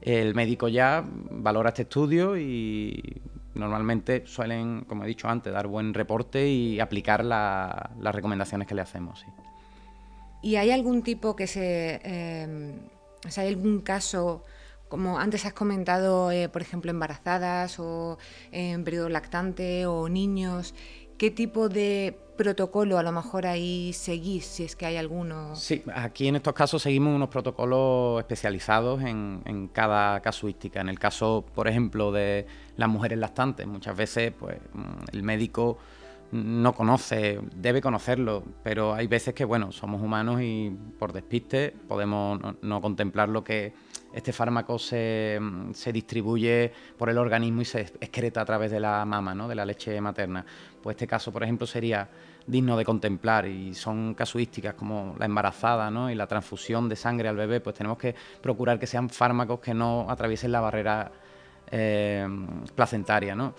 El 0.00 0.34
médico 0.34 0.68
ya 0.68 1.04
valora 1.06 1.68
este 1.68 1.82
estudio 1.82 2.36
y 2.36 3.20
normalmente 3.54 4.22
suelen, 4.26 4.84
como 4.86 5.04
he 5.04 5.08
dicho 5.08 5.28
antes, 5.28 5.52
dar 5.52 5.66
buen 5.66 5.92
reporte 5.92 6.48
y 6.48 6.80
aplicar 6.80 7.24
las 7.24 8.14
recomendaciones 8.14 8.66
que 8.66 8.74
le 8.74 8.82
hacemos. 8.82 9.24
¿Y 10.42 10.56
hay 10.56 10.70
algún 10.70 11.02
tipo 11.02 11.36
que 11.36 11.46
se... 11.46 12.00
Eh, 12.02 12.74
hay 13.36 13.48
algún 13.48 13.82
caso 13.82 14.42
como 14.90 15.20
antes 15.20 15.46
has 15.46 15.52
comentado, 15.52 16.32
eh, 16.32 16.48
por 16.48 16.62
ejemplo, 16.62 16.90
embarazadas 16.90 17.78
o 17.78 18.18
en 18.50 18.82
periodo 18.82 19.08
lactante 19.08 19.86
o 19.86 20.08
niños, 20.08 20.74
¿qué 21.20 21.30
tipo 21.30 21.68
de 21.68 22.18
protocolo 22.38 22.96
a 22.96 23.02
lo 23.02 23.12
mejor 23.12 23.46
ahí 23.46 23.92
seguís, 23.92 24.46
si 24.46 24.64
es 24.64 24.74
que 24.74 24.86
hay 24.86 24.96
alguno? 24.96 25.54
Sí, 25.54 25.82
aquí 25.94 26.28
en 26.28 26.36
estos 26.36 26.54
casos 26.54 26.80
seguimos 26.80 27.14
unos 27.14 27.28
protocolos 27.28 28.20
especializados 28.20 29.02
en, 29.02 29.68
cada 29.70 30.20
casuística. 30.20 30.80
En 30.80 30.88
el 30.88 30.98
caso, 30.98 31.44
por 31.54 31.68
ejemplo, 31.68 32.10
de 32.10 32.46
las 32.78 32.88
mujeres 32.88 33.18
lactantes, 33.18 33.66
muchas 33.66 33.94
veces 33.94 34.32
pues, 34.32 34.56
mm, 34.72 35.12
el 35.12 35.22
médico 35.22 35.76
no 36.32 36.72
conoce, 36.72 37.38
debe 37.54 37.82
conocerlo, 37.82 38.42
pero 38.62 38.94
hay 38.94 39.06
veces 39.06 39.34
que, 39.34 39.44
bueno, 39.44 39.72
somos 39.72 40.00
humanos 40.00 40.40
y 40.40 40.74
por 40.98 41.12
despiste 41.12 41.74
podemos 41.86 42.40
no 42.62 42.80
contemplar 42.80 43.28
lo 43.28 43.44
que 43.44 43.74
este 44.12 44.32
fármaco 44.32 44.78
se, 44.78 45.38
se, 45.72 45.92
distribuye 45.92 46.72
por 46.98 47.08
el 47.10 47.18
organismo 47.18 47.62
y 47.62 47.64
se 47.64 47.80
excreta 47.80 48.40
a 48.40 48.44
través 48.44 48.70
de 48.70 48.80
la 48.80 49.04
mama, 49.04 49.34
¿no? 49.34 49.48
de 49.48 49.54
la 49.54 49.64
leche 49.64 50.00
materna. 50.00 50.44
Pues 50.82 50.94
este 50.94 51.06
caso, 51.06 51.32
por 51.32 51.42
ejemplo, 51.42 51.66
sería 51.66 52.08
digno 52.46 52.76
de 52.76 52.84
contemplar 52.84 53.46
y 53.46 53.74
son 53.74 54.14
casuísticas 54.14 54.74
como 54.74 55.14
la 55.18 55.26
embarazada 55.26 55.90
¿no? 55.90 56.10
y 56.10 56.14
la 56.14 56.26
transfusión 56.26 56.88
de 56.88 56.96
sangre 56.96 57.28
al 57.28 57.36
bebé, 57.36 57.60
pues 57.60 57.76
tenemos 57.76 57.98
que 57.98 58.14
procurar 58.40 58.78
que 58.78 58.86
sean 58.86 59.08
fármacos 59.08 59.60
que 59.60 59.74
no 59.74 60.06
atraviesen 60.08 60.52
la 60.52 60.60
barrera 60.60 61.12
eh, 61.70 62.26
placentaria. 62.74 63.34
¿no? 63.34 63.54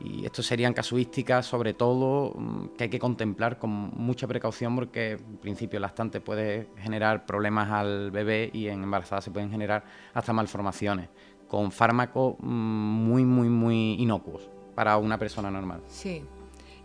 Y 0.00 0.24
esto 0.24 0.42
serían 0.42 0.74
casuísticas, 0.74 1.46
sobre 1.46 1.74
todo, 1.74 2.32
mm, 2.34 2.76
que 2.76 2.84
hay 2.84 2.90
que 2.90 2.98
contemplar 2.98 3.58
con 3.58 3.70
mucha 3.70 4.26
precaución 4.26 4.76
porque, 4.76 5.12
en 5.12 5.38
principio, 5.38 5.78
el 5.78 5.82
lactante 5.82 6.20
puede 6.20 6.68
generar 6.76 7.26
problemas 7.26 7.70
al 7.70 8.10
bebé 8.10 8.50
y 8.52 8.68
en 8.68 8.82
embarazada 8.82 9.20
se 9.20 9.30
pueden 9.30 9.50
generar 9.50 9.84
hasta 10.14 10.32
malformaciones, 10.32 11.08
con 11.48 11.72
fármacos 11.72 12.36
mm, 12.38 12.46
muy, 12.48 13.24
muy, 13.24 13.48
muy 13.48 13.94
inocuos 13.94 14.48
para 14.74 14.96
una 14.98 15.18
persona 15.18 15.50
normal. 15.50 15.82
Sí. 15.88 16.24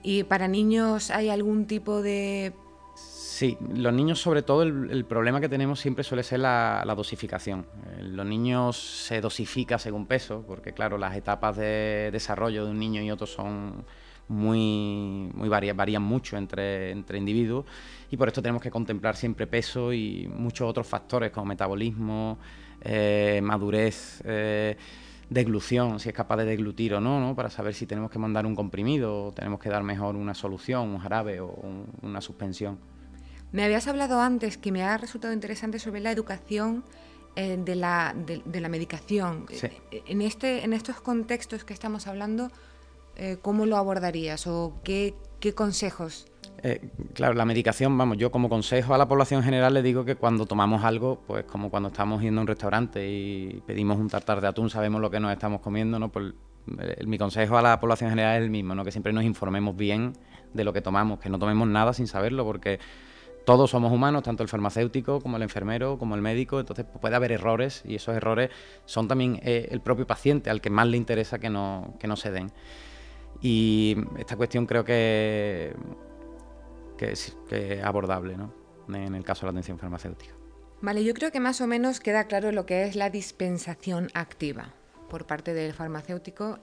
¿Y 0.01 0.23
para 0.23 0.47
niños 0.47 1.11
hay 1.11 1.29
algún 1.29 1.65
tipo 1.65 2.01
de 2.01 2.53
Sí, 3.33 3.57
los 3.73 3.91
niños 3.91 4.21
sobre 4.21 4.43
todo 4.43 4.61
el, 4.61 5.05
problema 5.05 5.41
que 5.41 5.49
tenemos 5.49 5.79
siempre 5.79 6.03
suele 6.03 6.21
ser 6.21 6.41
la, 6.41 6.93
dosificación. 6.95 7.65
Eh, 7.87 8.03
los 8.03 8.27
niños 8.27 8.77
se 8.77 9.21
dosifica 9.21 9.79
según 9.79 10.05
peso, 10.05 10.43
porque 10.45 10.71
claro, 10.71 10.99
las 10.99 11.17
etapas 11.17 11.57
de 11.57 12.11
desarrollo 12.11 12.63
de 12.63 12.69
un 12.69 12.77
niño 12.77 13.01
y 13.01 13.09
otro 13.09 13.25
son 13.25 13.85
muy, 14.27 15.31
muy 15.33 15.49
varían 15.49 16.03
mucho 16.03 16.37
entre, 16.37 16.91
entre 16.91 17.17
individuos 17.17 17.65
y 18.11 18.17
por 18.17 18.27
esto 18.27 18.39
tenemos 18.43 18.61
que 18.61 18.69
contemplar 18.69 19.15
siempre 19.15 19.47
peso 19.47 19.91
y 19.91 20.27
muchos 20.27 20.69
otros 20.69 20.85
factores 20.85 21.31
como 21.31 21.47
metabolismo, 21.47 22.37
eh, 22.81 23.41
madurez. 23.41 24.21
Eh, 24.25 24.77
deglución, 25.27 25.99
si 25.99 26.09
es 26.09 26.13
capaz 26.13 26.37
de 26.37 26.45
deglutir 26.45 26.93
o 26.93 27.01
no, 27.01 27.19
¿no? 27.19 27.35
para 27.35 27.49
saber 27.49 27.73
si 27.73 27.87
tenemos 27.87 28.11
que 28.11 28.19
mandar 28.19 28.45
un 28.45 28.53
comprimido 28.53 29.25
o 29.25 29.31
tenemos 29.31 29.59
que 29.59 29.69
dar 29.69 29.81
mejor 29.81 30.15
una 30.17 30.35
solución, 30.35 30.89
un 30.89 30.99
jarabe 30.99 31.39
o 31.39 31.47
una 32.03 32.21
suspensión. 32.21 32.92
Me 33.53 33.63
habías 33.63 33.87
hablado 33.87 34.19
antes 34.19 34.57
que 34.57 34.71
me 34.71 34.81
ha 34.81 34.97
resultado 34.97 35.31
interesante 35.31 35.77
sobre 35.77 36.01
la 36.01 36.11
educación 36.11 36.83
eh, 37.35 37.55
de, 37.63 37.75
la, 37.75 38.15
de, 38.15 38.59
la, 38.59 38.67
medicación. 38.67 39.45
Eh, 39.51 40.01
en, 40.07 40.23
este, 40.23 40.65
en 40.65 40.73
estos 40.73 40.99
contextos 40.99 41.63
que 41.63 41.71
estamos 41.71 42.07
hablando, 42.07 42.51
eh, 43.15 43.37
¿cómo 43.43 43.67
lo 43.67 43.77
abordarías 43.77 44.47
o 44.47 44.73
qué, 44.83 45.13
qué 45.39 45.53
consejos? 45.53 46.27
claro, 47.13 47.33
la 47.33 47.43
medicación, 47.43 47.97
vamos, 47.97 48.17
yo 48.17 48.31
como 48.31 48.47
consejo 48.47 48.93
a 48.93 48.97
la 48.97 49.05
población 49.05 49.43
general 49.43 49.73
le 49.73 49.81
digo 49.81 50.05
que 50.05 50.15
cuando 50.15 50.45
tomamos 50.45 50.85
algo, 50.85 51.21
pues 51.27 51.43
como 51.43 51.69
cuando 51.69 51.89
estamos 51.89 52.21
yendo 52.21 52.39
a 52.39 52.43
un 52.43 52.47
restaurante 52.47 53.05
y 53.05 53.61
pedimos 53.67 53.97
un 53.97 54.07
tartar 54.07 54.39
de 54.39 54.47
atún, 54.47 54.69
sabemos 54.69 55.01
lo 55.01 55.11
que 55.11 55.19
nos 55.19 55.33
estamos 55.33 55.59
comiendo, 55.59 55.99
¿no? 55.99 56.09
Pues 56.09 56.33
mi 57.05 57.17
consejo 57.17 57.57
a 57.57 57.61
la 57.61 57.81
población 57.81 58.11
general 58.11 58.37
es 58.37 58.43
el 58.43 58.49
mismo, 58.49 58.75
¿no? 58.75 58.85
Que 58.85 58.93
siempre 58.93 59.11
nos 59.11 59.25
informemos 59.25 59.75
bien 59.75 60.13
de 60.53 60.63
lo 60.63 60.71
que 60.71 60.81
tomamos, 60.81 61.19
que 61.19 61.29
no 61.29 61.37
tomemos 61.37 61.67
nada 61.67 61.91
sin 61.91 62.07
saberlo, 62.07 62.45
porque 62.45 62.79
todos 63.45 63.71
somos 63.71 63.91
humanos, 63.91 64.23
tanto 64.23 64.43
el 64.43 64.49
farmacéutico 64.49 65.19
como 65.21 65.37
el 65.37 65.43
enfermero, 65.43 65.97
como 65.97 66.15
el 66.15 66.21
médico, 66.21 66.59
entonces 66.59 66.85
puede 67.01 67.15
haber 67.15 67.31
errores 67.31 67.81
y 67.85 67.95
esos 67.95 68.15
errores 68.15 68.49
son 68.85 69.07
también 69.07 69.39
eh, 69.43 69.67
el 69.71 69.81
propio 69.81 70.07
paciente 70.07 70.49
al 70.49 70.61
que 70.61 70.69
más 70.69 70.87
le 70.87 70.97
interesa 70.97 71.39
que 71.39 71.49
no, 71.49 71.95
que 71.99 72.07
no 72.07 72.15
se 72.15 72.31
den. 72.31 72.51
Y 73.41 73.97
esta 74.17 74.37
cuestión 74.37 74.65
creo 74.65 74.85
que, 74.85 75.75
es, 76.99 77.35
abordable 77.83 78.37
¿no? 78.37 78.53
en 78.95 79.15
el 79.15 79.23
caso 79.25 79.41
de 79.41 79.47
la 79.47 79.51
atención 79.51 79.77
farmacéutica. 79.77 80.33
Vale, 80.81 81.03
yo 81.03 81.13
creo 81.13 81.31
que 81.31 81.39
más 81.39 81.59
o 81.61 81.67
menos 81.67 81.99
queda 81.99 82.25
claro 82.25 82.51
lo 82.51 82.65
que 82.65 82.83
es 82.85 82.95
la 82.95 83.09
dispensación 83.09 84.09
activa 84.13 84.73
por 85.09 85.25
parte 85.25 85.53
del 85.53 85.73
farmacéutico. 85.73 86.59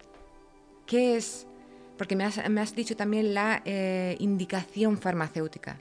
¿Qué 0.87 1.17
es? 1.17 1.47
Porque 1.99 2.17
me 2.17 2.25
has, 2.25 2.75
dicho 2.75 2.97
también 2.97 3.35
la 3.35 3.63
eh, 3.67 4.17
indicación 4.19 4.97
farmacéutica. 4.99 5.79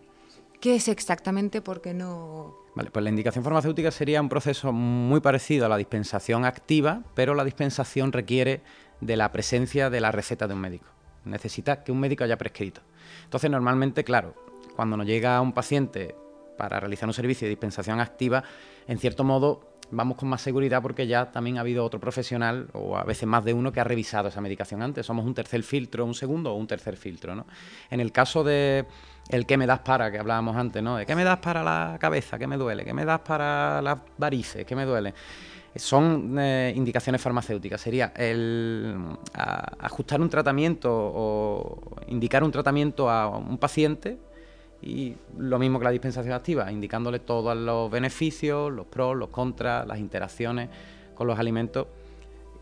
¿Qué 0.59 0.75
es 0.75 0.87
exactamente? 0.87 1.61
Porque 1.61 1.93
no... 1.93 2.55
Vale, 2.75 2.91
pues 2.91 3.03
la 3.03 3.09
indicación 3.09 3.43
farmacéutica 3.43 3.91
sería 3.91 4.21
un 4.21 4.29
proceso 4.29 4.71
muy 4.71 5.21
parecido 5.21 5.65
a 5.65 5.69
la 5.69 5.77
dispensación 5.77 6.45
activa, 6.45 7.01
pero 7.13 7.33
la 7.33 7.43
dispensación 7.45 8.11
requiere 8.11 8.61
de 9.01 9.15
la 9.15 9.31
presencia 9.31 9.89
de 9.89 10.01
la 10.01 10.11
receta 10.11 10.47
de 10.47 10.53
un 10.53 10.59
médico. 10.59 10.87
Necesita 11.25 11.83
que 11.83 11.91
un 11.91 11.99
médico 11.99 12.23
haya 12.23 12.37
prescrito. 12.37 12.81
Entonces, 13.23 13.49
normalmente, 13.49 14.03
claro, 14.03 14.35
cuando 14.75 14.97
nos 14.97 15.05
llega 15.05 15.39
un 15.41 15.53
paciente 15.53 16.15
para 16.57 16.79
realizar 16.79 17.07
un 17.07 17.13
servicio 17.13 17.45
de 17.45 17.49
dispensación 17.49 17.99
activa, 17.99 18.43
en 18.87 18.97
cierto 18.97 19.23
modo 19.23 19.69
vamos 19.91 20.17
con 20.17 20.29
más 20.29 20.41
seguridad 20.41 20.81
porque 20.81 21.07
ya 21.07 21.31
también 21.31 21.57
ha 21.57 21.61
habido 21.61 21.83
otro 21.83 21.99
profesional 21.99 22.67
o 22.73 22.97
a 22.97 23.03
veces 23.03 23.27
más 23.27 23.43
de 23.43 23.53
uno 23.53 23.71
que 23.71 23.79
ha 23.79 23.83
revisado 23.83 24.27
esa 24.27 24.41
medicación 24.41 24.81
antes. 24.81 25.05
Somos 25.05 25.25
un 25.25 25.33
tercer 25.33 25.63
filtro, 25.63 26.05
un 26.05 26.13
segundo 26.13 26.53
o 26.53 26.55
un 26.55 26.67
tercer 26.67 26.97
filtro. 26.97 27.35
¿no? 27.35 27.45
En 27.89 27.99
el 27.99 28.11
caso 28.11 28.43
de 28.43 28.85
el 29.29 29.45
que 29.45 29.57
me 29.57 29.65
das 29.65 29.79
para, 29.79 30.11
que 30.11 30.19
hablábamos 30.19 30.55
antes, 30.55 30.81
¿no? 30.83 30.97
Qué 31.05 31.15
me 31.15 31.23
das 31.23 31.39
para 31.39 31.63
la 31.63 31.97
cabeza, 31.99 32.37
qué 32.37 32.47
me 32.47 32.57
duele, 32.57 32.83
qué 32.83 32.93
me 32.93 33.05
das 33.05 33.19
para 33.21 33.81
las 33.81 33.99
varices, 34.17 34.65
qué 34.65 34.75
me 34.75 34.85
duele. 34.85 35.13
Son 35.75 36.35
eh, 36.39 36.73
indicaciones 36.75 37.21
farmacéuticas. 37.21 37.79
Sería 37.79 38.11
el 38.15 38.95
ajustar 39.33 40.19
un 40.19 40.29
tratamiento 40.29 40.89
o 40.91 41.79
indicar 42.07 42.43
un 42.43 42.51
tratamiento 42.51 43.09
a 43.09 43.29
un 43.37 43.57
paciente 43.59 44.17
y 44.81 45.15
lo 45.37 45.59
mismo 45.59 45.77
que 45.77 45.85
la 45.85 45.91
dispensación 45.91 46.33
activa, 46.33 46.71
indicándole 46.71 47.19
todos 47.19 47.55
los 47.55 47.91
beneficios, 47.91 48.71
los 48.73 48.87
pros, 48.87 49.15
los 49.15 49.29
contras, 49.29 49.85
las 49.85 49.99
interacciones 49.99 50.69
con 51.13 51.27
los 51.27 51.37
alimentos 51.37 51.85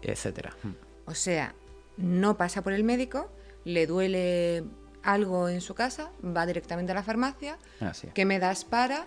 etcétera. 0.01 0.53
O 1.05 1.13
sea, 1.13 1.53
no 1.97 2.37
pasa 2.37 2.61
por 2.61 2.73
el 2.73 2.83
médico, 2.83 3.29
le 3.65 3.87
duele 3.87 4.63
algo 5.07 5.47
en 5.47 5.61
su 5.61 5.73
casa, 5.73 6.11
va 6.21 6.45
directamente 6.45 6.91
a 6.91 6.95
la 6.95 7.01
farmacia, 7.01 7.57
¿qué 8.13 8.25
me 8.25 8.39
das 8.39 8.65
para? 8.65 9.05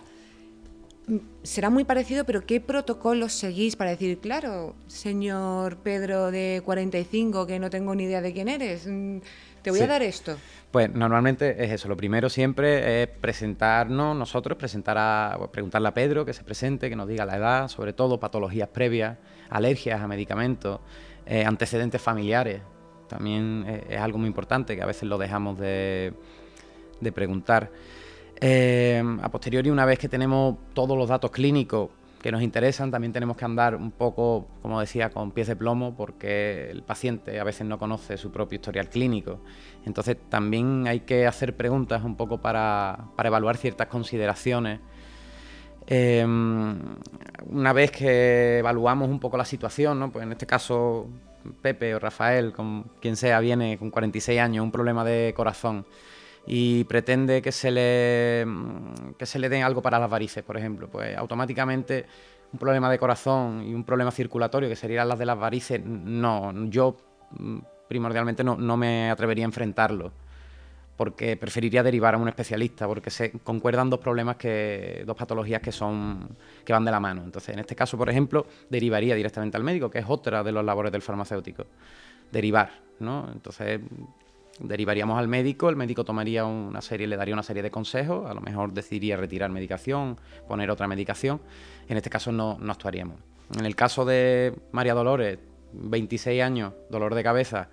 Mm, 1.05 1.17
será 1.43 1.69
muy 1.69 1.83
parecido, 1.83 2.25
pero 2.25 2.41
¿qué 2.41 2.59
protocolos 2.59 3.33
seguís 3.33 3.75
para 3.75 3.91
decir, 3.91 4.17
claro, 4.19 4.75
señor 4.87 5.77
Pedro 5.77 6.31
de 6.31 6.63
45, 6.65 7.45
que 7.45 7.59
no 7.59 7.69
tengo 7.69 7.93
ni 7.93 8.05
idea 8.05 8.19
de 8.19 8.33
quién 8.33 8.49
eres, 8.49 8.87
mm, 8.87 9.19
te 9.61 9.69
voy 9.69 9.81
a 9.81 9.87
dar 9.87 10.01
esto? 10.01 10.37
Pues 10.71 10.91
normalmente 10.91 11.63
es 11.63 11.71
eso. 11.71 11.87
Lo 11.87 11.95
primero 11.95 12.29
siempre 12.29 13.03
es 13.03 13.07
presentarnos 13.07 14.17
nosotros, 14.17 14.57
presentar 14.57 14.97
a, 14.97 15.37
preguntarle 15.51 15.89
a 15.89 15.93
Pedro 15.93 16.25
que 16.25 16.33
se 16.33 16.43
presente, 16.43 16.89
que 16.89 16.95
nos 16.95 17.07
diga 17.07 17.25
la 17.27 17.37
edad, 17.37 17.67
sobre 17.67 17.93
todo 17.93 18.19
patologías 18.19 18.69
previas, 18.69 19.19
alergias 19.51 20.01
a 20.01 20.07
medicamentos, 20.07 20.79
eh, 21.27 21.45
antecedentes 21.45 22.01
familiares. 22.01 22.61
También 23.11 23.65
es, 23.89 23.99
algo 23.99 24.17
muy 24.17 24.27
importante 24.27 24.73
que 24.73 24.81
a 24.81 24.85
veces 24.85 25.03
lo 25.03 25.17
dejamos 25.17 25.59
de, 25.59 26.13
preguntar. 27.13 27.69
Eh, 28.39 29.03
a 29.21 29.29
posteriori, 29.29 29.69
una 29.69 29.85
vez 29.85 29.99
que 29.99 30.07
tenemos 30.07 30.55
todos 30.73 30.97
los 30.97 31.09
datos 31.09 31.29
clínicos 31.29 31.89
que 32.21 32.31
nos 32.31 32.41
interesan, 32.41 32.89
también 32.89 33.11
tenemos 33.11 33.35
que 33.35 33.43
andar 33.43 33.75
un 33.75 33.91
poco, 33.91 34.47
como 34.61 34.79
decía, 34.79 35.09
con 35.09 35.31
pies 35.31 35.47
de 35.47 35.57
plomo, 35.57 35.93
porque 35.93 36.69
el 36.69 36.83
paciente 36.83 37.37
a 37.37 37.43
veces 37.43 37.67
no 37.67 37.77
conoce 37.77 38.15
su 38.15 38.31
propio 38.31 38.55
historial 38.55 38.87
clínico. 38.87 39.41
Entonces 39.85 40.15
también 40.29 40.87
hay 40.87 41.01
que 41.01 41.27
hacer 41.27 41.57
preguntas 41.57 42.01
un 42.05 42.15
poco 42.15 42.37
para, 42.37 43.09
evaluar 43.21 43.57
ciertas 43.57 43.87
consideraciones. 43.87 44.79
Em, 45.85 46.79
una 47.49 47.73
vez 47.73 47.91
que 47.91 48.59
evaluamos 48.59 49.09
un 49.09 49.19
poco 49.19 49.35
la 49.35 49.43
situación, 49.43 49.99
¿no? 49.99 50.11
pues 50.13 50.23
en 50.23 50.31
este 50.31 50.45
caso 50.45 51.09
Pepe 51.61 51.95
o 51.95 51.99
Rafael, 51.99 52.53
con 52.53 52.83
quien 52.99 53.15
sea, 53.15 53.39
viene 53.39 53.77
con 53.77 53.89
46 53.89 54.39
años, 54.39 54.63
un 54.63 54.71
problema 54.71 55.03
de 55.03 55.33
corazón 55.35 55.85
y 56.45 56.83
pretende 56.85 57.41
que 57.41 57.51
se 57.51 57.71
le, 57.71 58.45
que 59.17 59.25
se 59.25 59.39
le 59.39 59.49
den 59.49 59.63
algo 59.63 59.81
para 59.81 59.99
las 59.99 60.09
varices, 60.09 60.43
por 60.43 60.57
ejemplo, 60.57 60.89
pues 60.89 61.15
automáticamente 61.17 62.05
un 62.51 62.59
problema 62.59 62.89
de 62.89 62.99
corazón 62.99 63.63
y 63.65 63.73
un 63.73 63.83
problema 63.83 64.11
circulatorio, 64.11 64.67
que 64.67 64.75
serían 64.75 65.07
las 65.07 65.19
de 65.19 65.25
las 65.25 65.37
varices, 65.37 65.81
no, 65.83 66.51
yo 66.69 66.97
mm, 67.31 67.59
primordialmente 67.87 68.43
no, 68.43 68.55
no 68.57 68.77
me 68.77 69.09
atrevería 69.09 69.45
a 69.45 69.47
enfrentarlo 69.47 70.11
porque 71.01 71.35
preferiría 71.35 71.81
derivar 71.81 72.13
a 72.13 72.19
un 72.19 72.27
especialista, 72.27 72.85
porque 72.85 73.09
se 73.09 73.31
concuerdan 73.31 73.89
dos 73.89 73.99
problemas 73.99 74.35
que, 74.35 75.01
dos 75.03 75.17
patologías 75.17 75.59
que 75.59 75.71
son, 75.71 76.29
que 76.63 76.73
van 76.73 76.85
de 76.85 76.91
la 76.91 76.99
mano. 76.99 77.23
Entonces, 77.23 77.55
en 77.55 77.59
este 77.59 77.75
caso, 77.75 77.97
por 77.97 78.07
ejemplo, 78.07 78.45
derivaría 78.69 79.15
directamente 79.15 79.57
al 79.57 79.63
médico, 79.63 79.89
que 79.89 79.97
es 79.97 80.05
otra 80.07 80.43
de 80.43 80.51
los 80.51 80.63
labores 80.63 80.91
del 80.91 81.01
farmacéutico. 81.01 81.65
Derivar, 82.31 82.69
¿no? 82.99 83.27
Entonces, 83.33 83.81
derivaríamos 84.59 85.17
al 85.17 85.27
médico, 85.27 85.69
el 85.69 85.75
médico 85.75 86.05
tomaría 86.05 86.45
una 86.45 86.83
serie, 86.83 87.07
le 87.07 87.17
daría 87.17 87.33
una 87.33 87.41
serie 87.41 87.63
de 87.63 87.71
consejos, 87.71 88.29
a 88.29 88.35
lo 88.35 88.41
mejor 88.41 88.71
decidiría 88.71 89.17
retirar 89.17 89.49
medicación, 89.49 90.19
poner 90.47 90.69
otra 90.69 90.87
medicación. 90.87 91.41
En 91.89 91.97
este 91.97 92.11
caso 92.11 92.31
no, 92.31 92.59
no 92.61 92.71
actuaríamos. 92.71 93.17
En 93.57 93.65
el 93.65 93.75
caso 93.75 94.05
de 94.05 94.53
María 94.71 94.93
Dolores, 94.93 95.39
26 95.73 96.43
años, 96.43 96.73
dolor 96.91 97.15
de 97.15 97.23
cabeza, 97.23 97.69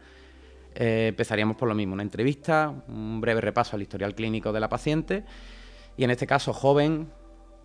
eh, 0.80 1.08
empezaríamos 1.08 1.56
por 1.56 1.68
lo 1.68 1.74
mismo, 1.74 1.94
una 1.94 2.04
entrevista, 2.04 2.72
un 2.86 3.20
breve 3.20 3.40
repaso 3.40 3.74
al 3.74 3.82
historial 3.82 4.14
clínico 4.14 4.52
de 4.52 4.60
la 4.60 4.68
paciente 4.68 5.24
y 5.96 6.04
en 6.04 6.10
este 6.12 6.24
caso 6.24 6.52
joven, 6.52 7.08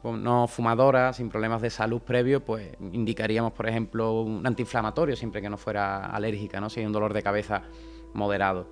no 0.04 0.48
fumadora, 0.48 1.14
sin 1.14 1.30
problemas 1.30 1.62
de 1.62 1.70
salud 1.70 2.02
previos, 2.02 2.42
pues 2.42 2.76
indicaríamos, 2.92 3.54
por 3.54 3.70
ejemplo, 3.70 4.24
un 4.24 4.46
antiinflamatorio 4.48 5.16
siempre 5.16 5.44
que 5.44 5.50
no 5.50 5.58
fuera 5.58 6.08
alérgica, 6.08 6.60
¿no? 6.60 6.72
si 6.72 6.80
hay 6.80 6.88
un 6.88 6.92
dolor 6.92 7.14
de 7.14 7.22
cabeza 7.22 7.62
moderado. 8.16 8.68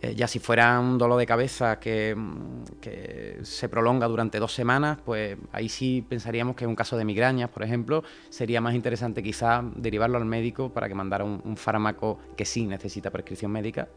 Eh, 0.00 0.14
ya 0.14 0.26
si 0.26 0.38
fuera 0.38 0.78
un 0.80 0.98
dolor 0.98 1.18
de 1.18 1.26
cabeza 1.26 1.78
que, 1.78 2.16
se 3.42 3.68
prolonga 3.68 4.06
durante 4.06 4.38
dos 4.38 4.52
semanas, 4.52 4.98
pues 5.04 5.36
ahí 5.52 5.68
sí 5.68 6.04
pensaríamos 6.06 6.56
que 6.56 6.64
en 6.64 6.70
un 6.70 6.76
caso 6.76 6.96
de 6.96 7.04
migrañas, 7.04 7.50
por 7.50 7.62
ejemplo, 7.62 8.04
sería 8.28 8.60
más 8.60 8.74
interesante 8.74 9.22
quizá 9.22 9.62
derivarlo 9.76 10.18
al 10.18 10.24
médico 10.24 10.72
para 10.72 10.88
que 10.88 10.94
mandara 10.94 11.24
un, 11.24 11.56
fármaco 11.56 12.18
que 12.36 12.44
sí 12.44 12.66
necesita 12.66 13.10
prescripción 13.10 13.52
médica 13.52 13.88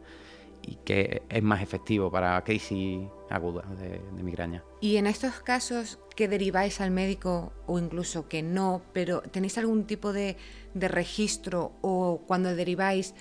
y 0.62 0.76
que 0.76 1.22
es 1.28 1.42
más 1.42 1.62
efectivo 1.62 2.10
para 2.10 2.42
crisis 2.44 3.00
agudas 3.30 3.66
de, 3.78 4.00
migraña. 4.22 4.62
Y 4.80 4.96
en 4.96 5.06
estos 5.06 5.40
casos 5.40 5.98
que 6.16 6.28
deriváis 6.28 6.80
al 6.80 6.90
médico 6.90 7.52
o 7.66 7.78
incluso 7.78 8.28
que 8.28 8.42
no, 8.42 8.82
pero 8.92 9.20
¿tenéis 9.20 9.58
algún 9.58 9.84
tipo 9.84 10.12
de, 10.12 10.36
de 10.74 10.88
registro 10.88 11.72
o 11.80 12.22
cuando 12.26 12.54
deriváis 12.54 13.14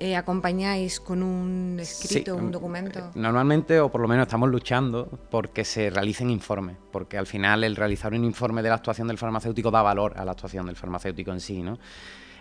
eh, 0.00 0.16
acompañáis 0.16 1.00
con 1.00 1.22
un 1.22 1.78
escrito, 1.80 2.36
un 2.36 2.50
documento? 2.50 2.98
Eh, 2.98 3.10
normalmente, 3.14 3.80
o 3.80 3.90
por 3.90 4.00
lo 4.00 4.08
menos 4.08 4.26
estamos 4.26 4.48
luchando 4.48 5.08
porque 5.30 5.64
se 5.64 5.90
realicen 5.90 6.30
informes, 6.30 6.76
porque 6.90 7.16
al 7.18 7.26
final 7.26 7.64
el 7.64 7.76
realizar 7.76 8.12
un 8.12 8.24
informe 8.24 8.62
de 8.62 8.68
la 8.68 8.76
actuación 8.76 9.08
del 9.08 9.18
farmacéutico 9.18 9.70
da 9.70 9.82
valor 9.82 10.14
a 10.16 10.24
la 10.24 10.32
actuación 10.32 10.66
del 10.66 10.76
farmacéutico 10.76 11.32
en 11.32 11.40
sí, 11.40 11.62
¿no? 11.62 11.78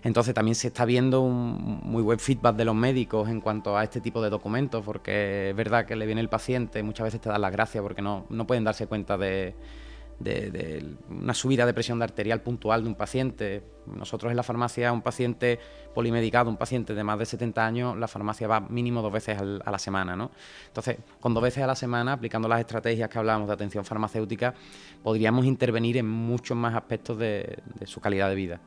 Entonces 0.03 0.33
también 0.33 0.55
se 0.55 0.67
está 0.67 0.83
viendo 0.83 1.21
un 1.21 1.79
muy 1.83 2.03
buen 2.03 2.19
feedback 2.19 2.57
de 2.57 2.65
los 2.65 2.75
médicos 2.75 3.29
en 3.29 3.39
cuanto 3.39 3.77
a 3.77 3.83
este 3.83 4.01
tipo 4.01 4.21
de 4.21 4.29
documentos, 4.29 4.83
porque 4.83 5.51
es 5.51 5.55
verdad 5.55 5.85
que 5.85 5.95
le 5.95 6.05
viene 6.05 6.19
el 6.19 6.27
paciente, 6.27 6.83
muchas 6.83 7.05
veces 7.05 7.21
te 7.21 7.29
dan 7.29 7.39
las 7.39 7.51
gracias 7.53 7.81
porque 7.81 8.01
no, 8.01 8.25
no 8.29 8.45
pueden 8.45 8.65
darse 8.65 8.87
cuenta 8.87 9.17
de, 9.17 9.55
de, 10.23 10.95
una 11.09 11.33
subida 11.33 11.65
de 11.65 11.73
presión 11.73 12.01
arterial 12.01 12.41
puntual 12.41 12.83
de 12.83 12.89
un 12.89 12.95
paciente. 12.95 13.63
Nosotros 13.85 14.31
en 14.31 14.37
la 14.37 14.43
farmacia, 14.43 14.91
un 14.91 15.01
paciente 15.01 15.59
polimedicado, 15.93 16.49
un 16.49 16.57
paciente 16.57 16.93
de 16.93 17.03
más 17.03 17.19
de 17.19 17.25
70 17.25 17.65
años, 17.65 17.97
la 17.97 18.07
farmacia 18.07 18.47
va 18.47 18.61
mínimo 18.61 19.01
dos 19.01 19.11
veces 19.11 19.37
a 19.39 19.71
la 19.71 19.79
semana. 19.79 20.15
¿no? 20.15 20.31
Entonces, 20.67 20.97
con 21.19 21.33
dos 21.33 21.43
veces 21.43 21.63
a 21.63 21.67
la 21.67 21.75
semana, 21.75 22.13
aplicando 22.13 22.47
las 22.47 22.59
estrategias 22.59 23.09
que 23.09 23.19
hablamos 23.19 23.47
de 23.47 23.53
atención 23.53 23.85
farmacéutica, 23.85 24.53
podríamos 25.03 25.45
intervenir 25.45 25.97
en 25.97 26.07
muchos 26.07 26.57
más 26.57 26.73
aspectos 26.75 27.17
de, 27.17 27.59
su 27.85 27.99
calidad 27.99 28.29
de 28.29 28.35
vida. 28.35 28.59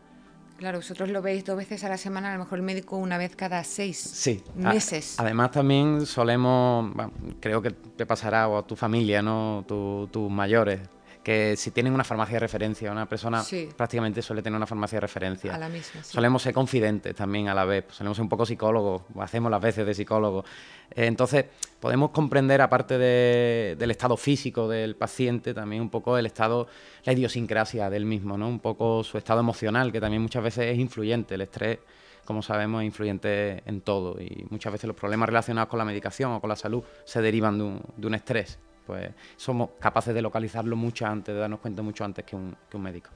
Claro, 0.59 0.79
vosotros 0.79 1.11
lo 1.11 1.21
veis 1.21 1.45
dos 1.45 1.57
veces 1.57 1.85
a 1.85 1.89
la 1.91 1.99
semana, 1.99 2.31
a 2.31 2.33
lo 2.33 2.45
mejor 2.45 2.59
el 2.59 2.65
médico 2.65 2.97
una 2.97 3.19
vez 3.19 3.37
cada 3.37 3.63
seis 3.63 3.99
sí. 3.99 4.43
meses. 4.55 5.17
además 5.19 5.51
también 5.51 6.07
solemos, 6.07 6.93
creo 7.41 7.61
que 7.61 7.73
te 7.73 8.07
pasará 8.07 8.49
o 8.49 8.57
a 8.57 8.67
tu 8.67 8.75
familia, 8.75 9.21
¿no? 9.21 9.67
tus 9.67 10.31
mayores, 10.31 10.81
que 11.27 11.57
si 11.57 11.73
tienen 11.73 11.93
una 11.93 12.05
farmacia 12.05 12.35
de 12.35 12.39
referencia, 12.39 12.93
una 12.93 13.09
persona 13.09 13.43
prácticamente 13.77 14.23
suele 14.23 14.43
tener 14.43 14.57
una 14.57 14.65
farmacia 14.65 14.99
de 14.99 15.01
referencia. 15.01 15.57
A 15.57 15.59
la 15.59 15.69
misma, 15.69 16.05
Solemos 16.05 16.41
ser 16.41 16.55
confidentes 16.55 17.17
también 17.17 17.49
a 17.49 17.55
la 17.55 17.65
vez, 17.65 17.87
solemos 17.91 18.17
ser 18.17 18.23
un 18.23 18.29
poco 18.29 18.47
psicólogos, 18.47 19.03
hacemos 19.19 19.51
las 19.51 19.61
veces 19.61 19.85
de 19.85 19.93
psicólogos. 19.93 20.45
Eh, 20.89 21.07
entonces, 21.07 21.47
podemos 21.81 22.11
comprender, 22.11 22.61
aparte 22.63 22.97
del 22.97 23.91
estado 23.91 24.17
físico 24.17 24.69
del 24.69 24.95
paciente, 24.95 25.53
también 25.53 25.83
un 25.83 25.91
poco 25.91 26.17
el 26.17 26.27
estado, 26.27 26.69
la 27.03 27.13
idiosincrasia 27.13 27.91
del 27.91 28.05
mismo, 28.05 28.39
¿no? 28.39 28.47
Un 28.47 28.61
poco 28.61 29.03
su 29.03 29.19
estado 29.19 29.41
emocional, 29.41 29.91
que 29.91 30.01
también 30.01 30.23
muchas 30.23 30.45
veces 30.45 30.67
es 30.67 30.79
influyente. 30.79 31.35
El 31.35 31.41
estrés, 31.41 31.81
como 32.25 32.41
sabemos, 32.41 32.83
es 32.83 32.87
influyente 32.87 33.65
en 33.67 33.81
todo 33.81 34.21
y 34.21 34.47
muchas 34.51 34.73
veces 34.73 34.87
los 34.87 34.97
problemas 34.97 35.29
relacionados 35.29 35.71
con 35.71 35.79
la 35.81 35.85
medicación 35.85 36.31
o 36.35 36.41
con 36.41 36.51
la 36.51 36.57
salud 36.57 36.85
se 37.05 37.21
derivan 37.21 37.83
de 37.97 38.07
un 38.07 38.15
estrés 38.15 38.61
pues 38.87 39.11
somos 39.37 39.71
capaces 39.81 40.15
de 40.15 40.23
localizarlo 40.23 40.77
mucho 40.77 41.07
antes, 41.07 41.35
de 41.35 41.41
darnos 41.41 41.61
cuenta 41.61 41.83
mucho 41.83 42.05
antes 42.05 42.25
que 42.25 42.37
un, 42.37 42.57
médico. 42.79 43.11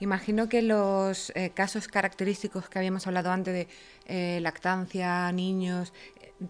Imagino 0.00 0.48
que 0.48 0.60
los 0.60 1.30
eh, 1.36 1.52
casos 1.54 1.86
característicos 1.86 2.68
que 2.68 2.78
habíamos 2.78 3.06
hablado 3.06 3.30
antes 3.30 3.54
de 3.54 3.68
eh, 4.06 4.40
lactancia, 4.40 5.30
niños, 5.30 5.92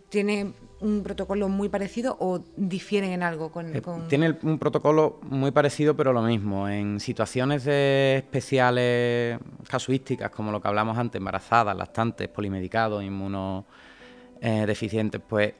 ¿tiene 0.08 0.54
un 0.80 1.02
protocolo 1.02 1.48
muy 1.48 1.68
parecido 1.68 2.16
o 2.18 2.42
difieren 2.56 3.12
en 3.12 3.22
algo? 3.22 3.52
Con, 3.52 3.76
eh, 3.76 3.82
Tiene 4.08 4.38
un 4.42 4.58
protocolo 4.58 5.20
muy 5.22 5.50
parecido, 5.50 5.94
pero 5.94 6.14
lo 6.14 6.22
mismo. 6.22 6.66
En 6.68 7.00
situaciones 7.00 7.66
especiales 7.66 9.38
casuísticas, 9.68 10.30
como 10.30 10.50
lo 10.50 10.62
que 10.62 10.68
hablamos 10.68 10.96
antes, 10.98 11.18
embarazadas, 11.18 11.76
lactantes, 11.76 12.28
polimedicados, 12.28 13.04
inmunodeficientes, 13.04 15.20
pues 15.26 15.52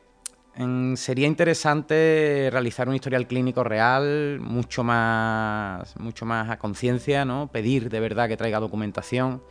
sería 0.97 1.27
interesante 1.27 2.49
realizar 2.53 2.89
un 2.89 2.95
historial 2.95 3.27
clínico 3.27 3.65
real, 3.65 4.39
mucho 4.41 4.85
más, 4.85 5.99
mucho 5.99 6.25
más 6.27 6.49
a 6.49 6.59
conciencia, 6.59 7.25
¿no? 7.25 7.49
Pedir 7.49 7.91
de 7.91 7.99
verdad 7.99 8.29
que 8.29 8.37
traiga 8.37 8.61
documentación, 8.61 9.43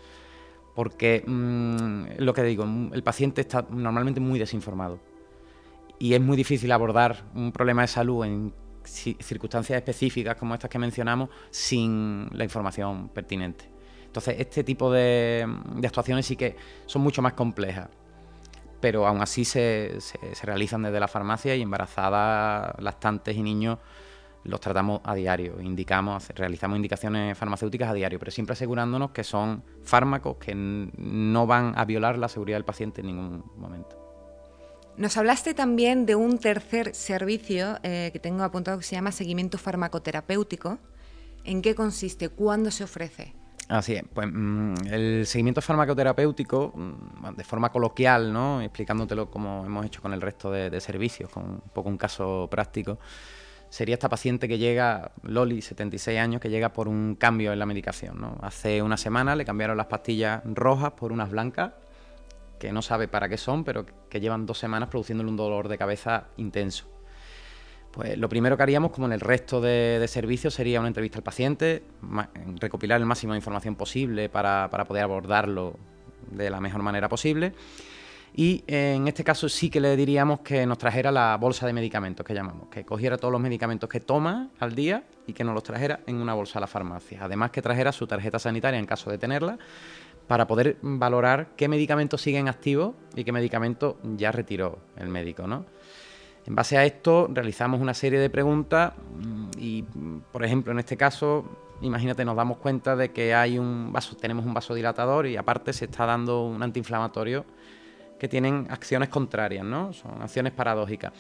porque 0.76 1.24
mm, 1.26 2.20
lo 2.24 2.34
que 2.34 2.44
digo, 2.44 2.66
el 2.94 3.04
paciente 3.04 3.42
está 3.42 3.66
normalmente 3.70 4.22
muy 4.22 4.40
desinformado 4.40 5.00
y 6.00 6.14
es 6.14 6.22
muy 6.22 6.38
difícil 6.38 6.72
abordar 6.72 7.26
un 7.36 7.52
problema 7.52 7.82
de 7.82 7.88
salud 7.90 8.26
en 8.26 8.54
circunstancias 8.86 9.78
específicas 9.78 10.36
como 10.36 10.54
estas 10.54 10.70
que 10.70 10.80
mencionamos 10.80 11.30
sin 11.50 12.30
la 12.32 12.46
información 12.46 13.10
pertinente. 13.10 13.66
Entonces, 14.06 14.36
este 14.40 14.64
tipo 14.64 14.92
de 14.92 15.46
actuaciones 15.84 16.26
sí 16.26 16.36
que 16.36 16.56
son 16.86 17.02
mucho 17.02 17.22
más 17.22 17.34
complejas 17.34 17.90
pero 18.84 19.08
aún 19.08 19.22
así 19.22 19.46
se, 19.46 19.98
realizan 20.42 20.82
desde 20.84 21.00
la 21.00 21.08
farmacia 21.08 21.56
y 21.56 21.62
embarazadas, 21.62 22.76
lactantes 22.80 23.34
y 23.34 23.42
niños 23.42 23.80
los 24.44 24.60
tratamos 24.60 25.00
a 25.06 25.16
diario, 25.16 25.62
indicamos, 25.62 26.28
realizamos 26.36 26.76
indicaciones 26.76 27.38
farmacéuticas 27.38 27.90
a 27.90 27.94
diario, 27.94 28.20
pero 28.20 28.30
siempre 28.30 28.52
asegurándonos 28.52 29.12
que 29.12 29.24
son 29.24 29.64
fármacos 29.84 30.36
que 30.36 30.54
no 30.54 31.48
van 31.48 31.72
a 31.78 31.86
violar 31.86 32.18
la 32.18 32.28
seguridad 32.28 32.58
del 32.58 32.66
paciente 32.66 33.00
en 33.00 33.08
ningún 33.08 33.46
momento. 33.56 33.98
Nos 34.98 35.16
hablaste 35.16 35.54
también 35.54 36.06
de 36.06 36.16
un 36.16 36.38
tercer 36.38 36.94
servicio 36.94 37.80
eh, 37.84 38.10
que 38.12 38.20
tengo 38.20 38.44
apuntado 38.44 38.80
que 38.80 38.84
se 38.84 38.98
llama 38.98 39.14
seguimiento 39.14 39.58
farmacoterapéutico. 39.58 40.78
¿En 41.46 41.62
qué 41.62 41.74
consiste? 41.74 42.28
¿Cuándo 42.28 42.70
se 42.70 42.84
ofrece? 42.84 43.34
Así 43.74 43.96
es, 43.96 44.04
pues 44.14 44.28
mm, 44.32 44.74
el 44.92 45.26
seguimiento 45.26 45.60
farmacoterapéutico, 45.60 46.74
mm, 46.76 47.36
de 47.36 47.44
forma 47.44 47.72
coloquial, 47.72 48.32
¿no? 48.32 48.62
explicándotelo 48.62 49.32
como 49.32 49.66
hemos 49.66 49.84
hecho 49.88 50.00
con 50.00 50.14
el 50.14 50.22
resto 50.22 50.52
de, 50.52 50.80
servicios, 50.80 51.32
con 51.32 51.44
un 51.44 51.62
poco 51.74 51.90
un 51.90 51.98
caso 51.98 52.48
práctico, 52.52 53.00
sería 53.70 53.96
esta 53.96 54.10
paciente 54.10 54.48
que 54.48 54.60
llega, 54.60 55.12
Loli, 55.24 55.64
76 55.64 56.20
años, 56.20 56.40
que 56.40 56.52
llega 56.52 56.72
por 56.72 56.88
un 56.88 57.16
cambio 57.16 57.52
en 57.52 57.58
la 57.58 57.66
medicación. 57.66 58.22
¿no? 58.22 58.38
Hace 58.44 58.84
una 58.84 58.96
semana 58.96 59.36
le 59.36 59.44
cambiaron 59.44 59.76
las 59.76 59.88
pastillas 59.88 60.44
rojas 60.46 60.92
por 60.92 61.12
unas 61.12 61.32
blancas, 61.32 61.72
que 62.60 62.72
no 62.72 62.84
sabe 62.84 63.08
para 63.08 63.28
qué 63.28 63.38
son, 63.38 63.64
pero 63.64 63.88
que 64.08 64.20
llevan 64.20 64.46
dos 64.46 64.60
semanas 64.60 64.90
produciéndole 64.90 65.32
un 65.32 65.36
dolor 65.36 65.68
de 65.68 65.80
cabeza 65.80 66.26
intenso. 66.38 66.93
Pues 67.94 68.18
lo 68.18 68.28
primero 68.28 68.58
que 68.58 68.64
haríamos, 68.64 68.90
como 68.90 69.06
en 69.06 69.14
el 69.14 69.20
resto 69.20 69.62
de, 69.62 70.04
servicios, 70.08 70.56
sería 70.56 70.80
una 70.80 70.88
entrevista 70.88 71.20
al 71.20 71.24
paciente, 71.24 71.84
recopilar 72.60 73.00
el 73.00 73.06
máximo 73.06 73.34
de 73.34 73.38
información 73.38 73.76
posible 73.76 74.30
para, 74.30 74.68
poder 74.88 75.04
abordarlo 75.04 75.78
de 76.32 76.50
la 76.50 76.60
mejor 76.60 76.82
manera 76.82 77.08
posible. 77.08 77.54
Y 78.36 78.64
en 78.66 79.08
este 79.08 79.24
caso 79.24 79.48
sí 79.48 79.70
que 79.70 79.80
le 79.80 79.96
diríamos 79.96 80.40
que 80.40 80.66
nos 80.66 80.80
trajera 80.80 81.12
la 81.12 81.38
bolsa 81.40 81.68
de 81.68 81.74
medicamentos 81.74 82.26
que 82.26 82.34
llamamos, 82.34 82.68
que 82.70 82.84
cogiera 82.84 83.16
todos 83.16 83.32
los 83.32 83.40
medicamentos 83.40 83.88
que 83.88 84.00
toma 84.00 84.50
al 84.60 84.74
día 84.74 85.04
y 85.28 85.34
que 85.34 85.44
nos 85.44 85.54
los 85.54 85.62
trajera 85.62 86.00
en 86.08 86.16
una 86.16 86.34
bolsa 86.34 86.58
a 86.58 86.62
la 86.62 86.68
farmacia. 86.68 87.20
Además 87.22 87.52
que 87.52 87.62
trajera 87.62 87.92
su 87.92 88.08
tarjeta 88.08 88.40
sanitaria 88.40 88.80
en 88.80 88.88
caso 88.88 89.12
de 89.12 89.20
tenerla 89.20 89.60
para 90.26 90.48
poder 90.48 90.78
valorar 90.82 91.50
qué 91.56 91.68
medicamentos 91.68 92.22
siguen 92.24 92.48
activos 92.48 92.96
y 93.16 93.24
qué 93.24 93.32
medicamentos 93.32 93.98
ya 94.18 94.32
retiró 94.32 94.80
el 94.98 95.10
médico, 95.10 95.46
¿no? 95.46 95.68
En 96.46 96.56
base 96.56 96.78
a 96.78 96.86
esto 96.86 97.30
realizamos 97.32 97.80
una 97.80 97.94
serie 97.94 98.20
de 98.20 98.30
preguntas 98.30 98.94
y, 99.58 99.84
por 100.32 100.44
ejemplo, 100.44 100.74
en 100.74 100.80
este 100.80 100.98
caso, 100.98 101.46
imagínate, 101.82 102.26
nos 102.26 102.36
damos 102.36 102.58
cuenta 102.58 102.96
de 102.96 103.12
que 103.12 103.34
hay 103.34 103.58
un 103.58 103.94
vaso, 103.94 104.18
tenemos 104.18 104.46
un 104.46 104.54
vasodilatador 104.54 105.26
y 105.28 105.38
aparte 105.38 105.72
se 105.72 105.86
está 105.86 106.06
dando 106.06 106.46
un 106.46 106.62
antiinflamatorio 106.62 107.46
que 108.20 108.28
tienen 108.28 108.68
acciones 108.70 109.10
contrarias, 109.10 109.66
¿no? 109.66 109.94
Son 109.94 110.22
acciones 110.22 110.54
paradójicas. 110.54 111.14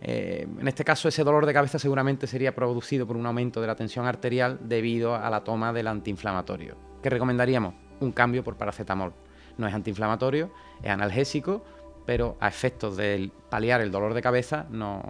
Eh, 0.00 0.46
en 0.58 0.68
este 0.68 0.84
caso, 0.84 1.08
ese 1.08 1.24
dolor 1.24 1.46
de 1.46 1.54
cabeza 1.54 1.78
seguramente 1.78 2.26
sería 2.26 2.54
producido 2.54 3.06
por 3.06 3.16
un 3.16 3.26
aumento 3.26 3.60
de 3.60 3.66
la 3.66 3.74
tensión 3.74 4.06
arterial 4.06 4.58
debido 4.62 5.14
a 5.14 5.28
la 5.30 5.42
toma 5.42 5.72
del 5.72 5.86
antiinflamatorio. 5.86 6.76
¿Qué 7.02 7.08
recomendaríamos? 7.08 7.74
Un 8.00 8.12
cambio 8.12 8.44
por 8.44 8.56
paracetamol. 8.56 9.14
No 9.56 9.66
es 9.66 9.72
antiinflamatorio, 9.72 10.50
es 10.82 10.90
analgésico 10.90 11.64
pero 12.06 12.36
a 12.40 12.46
efectos 12.46 12.96
de 12.96 13.30
paliar 13.50 13.80
el 13.80 13.90
dolor 13.90 14.14
de 14.14 14.22
cabeza 14.22 14.66
no 14.70 15.02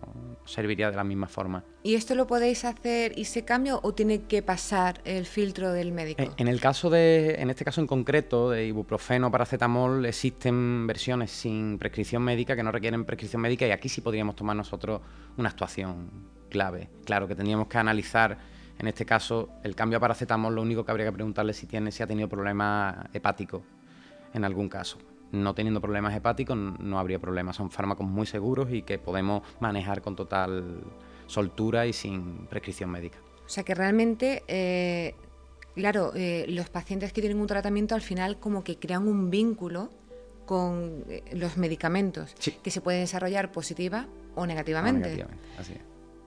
serviría 0.47 0.91
de 0.91 0.97
la 0.97 1.05
misma 1.05 1.29
forma. 1.29 1.63
¿Y 1.83 1.95
esto 1.95 2.15
lo 2.15 2.27
podéis 2.27 2.65
hacer 2.65 3.17
y 3.19 3.27
se 3.27 3.45
cambia 3.45 3.77
o 3.77 3.93
tiene 3.95 4.23
que 4.23 4.43
pasar 4.43 5.01
el 5.05 5.27
filtro 5.27 5.73
del 5.73 5.93
médico? 5.93 6.23
En 6.39 6.49
el 6.49 6.61
caso 6.61 6.89
de, 6.89 7.35
en 7.39 7.51
este 7.51 7.65
caso 7.65 7.81
en 7.83 7.87
concreto, 7.87 8.51
de 8.51 8.67
ibuprofeno, 8.67 9.31
paracetamol, 9.31 10.07
existen 10.07 10.87
versiones 10.87 11.31
sin 11.31 11.79
prescripción 11.79 12.23
médica 12.23 12.57
que 12.57 12.63
no 12.63 12.73
requieren 12.73 13.05
prescripción 13.05 13.43
médica 13.43 13.67
y 13.67 13.71
aquí 13.73 13.89
sí 13.89 14.01
podríamos 14.01 14.35
tomar 14.35 14.57
nosotros 14.57 15.03
una 15.37 15.51
actuación 15.51 16.11
clave. 16.49 16.89
Claro 17.05 17.29
que 17.29 17.35
tendríamos 17.35 17.69
que 17.69 17.77
analizar 17.77 18.39
en 18.79 18.89
este 18.89 19.05
caso 19.05 19.51
el 19.63 19.75
cambio 19.75 19.99
a 19.99 20.01
paracetamol, 20.01 20.55
lo 20.55 20.63
único 20.63 20.85
que 20.85 20.91
habría 20.91 21.07
que 21.07 21.13
preguntarle 21.13 21.53
si 21.53 21.67
tiene, 21.67 21.93
si 21.93 22.03
ha 22.03 22.07
tenido 22.07 22.29
problemas 22.29 23.07
hepáticos 23.13 23.63
en 24.33 24.45
algún 24.45 24.69
caso 24.69 24.99
no 25.33 25.55
teniendo 25.55 25.81
problemas 25.81 26.15
hepáticos 26.15 26.57
no 26.57 26.99
habría 26.99 27.19
problemas. 27.19 27.57
Son 27.57 27.71
fármacos 27.71 28.07
muy 28.07 28.27
seguros 28.27 28.73
y 28.73 28.83
que 28.83 28.99
podemos 28.99 29.43
manejar 29.61 30.03
con 30.03 30.17
total 30.17 30.83
soltura 31.27 31.87
y 31.87 31.93
sin 31.93 32.47
prescripción 32.49 32.91
médica. 32.91 33.19
O 33.45 33.49
sea 33.49 33.65
que 33.65 33.75
realmente, 33.75 34.43
eh, 34.49 35.15
claro, 35.75 36.13
eh, 36.15 36.47
los 36.49 36.69
pacientes 36.69 37.13
que 37.13 37.21
tienen 37.21 37.41
un 37.41 37.47
tratamiento 37.47 37.95
al 37.95 38.03
final 38.03 38.39
como 38.39 38.65
que 38.65 38.77
crean 38.79 39.07
un 39.07 39.31
vínculo 39.31 39.91
con 40.47 41.05
eh, 41.09 41.23
los 41.33 41.57
medicamentos 41.57 42.35
que 42.63 42.71
se 42.71 42.81
pueden 42.81 43.01
desarrollar 43.01 43.53
positiva 43.53 44.07
o 44.35 44.47
negativamente. 44.47 45.27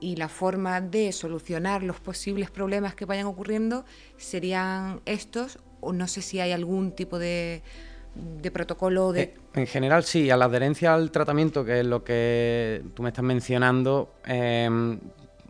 Y 0.02 0.16
la 0.16 0.28
forma 0.28 0.80
de 0.80 1.12
solucionar 1.12 1.82
los 1.82 2.00
posibles 2.00 2.50
problemas 2.50 2.94
que 2.94 3.04
vayan 3.04 3.26
ocurriendo 3.26 3.84
serían 4.16 5.02
estos, 5.04 5.58
o 5.80 5.92
no 5.92 6.08
sé 6.08 6.22
si 6.22 6.40
hay 6.40 6.52
algún 6.52 6.92
tipo 6.92 7.18
de, 7.18 7.62
de 8.14 8.50
protocolo 8.50 9.12
de... 9.12 9.22
Eh, 9.22 9.34
en 9.54 9.66
general 9.66 10.04
sí, 10.04 10.30
a 10.30 10.36
la 10.36 10.46
adherencia 10.46 10.94
al 10.94 11.10
tratamiento, 11.10 11.64
que 11.64 11.80
es 11.80 11.86
lo 11.86 12.02
que 12.04 12.82
tú 12.94 13.02
me 13.02 13.10
estás 13.10 13.24
mencionando, 13.24 14.14
em, 14.24 14.98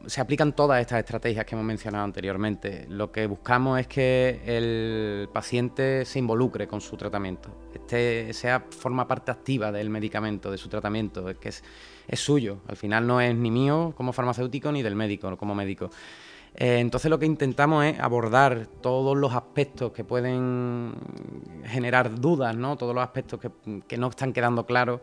se 0.07 0.21
aplican 0.21 0.55
todas 0.55 0.81
estas 0.81 1.01
estrategias 1.01 1.45
que 1.45 1.55
hemos 1.55 1.65
mencionado 1.65 2.05
anteriormente. 2.05 2.87
Lo 2.89 3.13
que 3.13 3.27
buscamos 3.27 3.79
es 3.81 3.87
que 3.87 4.41
el 4.47 5.29
paciente 5.33 6.05
se 6.05 6.19
involucre 6.19 6.67
con 6.67 6.81
su 6.81 6.97
tratamiento, 6.97 7.51
este 7.75 8.33
sea 8.33 8.65
forma 8.71 9.07
parte 9.07 9.31
activa 9.31 9.71
del 9.73 9.91
medicamento, 9.91 10.51
de 10.51 10.59
su 10.59 10.69
tratamiento, 10.69 11.39
que 11.39 11.51
es, 11.51 11.63
es 12.09 12.21
suyo. 12.21 12.61
Al 12.69 12.77
final 12.77 13.07
no 13.07 13.21
es 13.21 13.35
ni 13.35 13.51
mío 13.51 13.93
como 13.97 14.13
farmacéutico 14.13 14.73
ni 14.73 14.83
del 14.83 14.97
médico 14.97 15.37
como 15.37 15.55
médico. 15.55 15.91
Eh, 16.55 16.79
entonces 16.79 17.11
lo 17.11 17.19
que 17.19 17.27
intentamos 17.27 17.85
es 17.85 17.99
abordar 18.01 18.67
todos 18.81 19.17
los 19.17 19.35
aspectos 19.35 19.93
que 19.93 20.05
pueden 20.05 20.95
generar 21.65 22.21
dudas, 22.21 22.57
¿no? 22.57 22.77
todos 22.77 22.95
los 22.95 23.05
aspectos 23.05 23.41
que, 23.87 23.99
no 23.99 24.09
están 24.09 24.33
quedando 24.33 24.67
claros, 24.67 25.01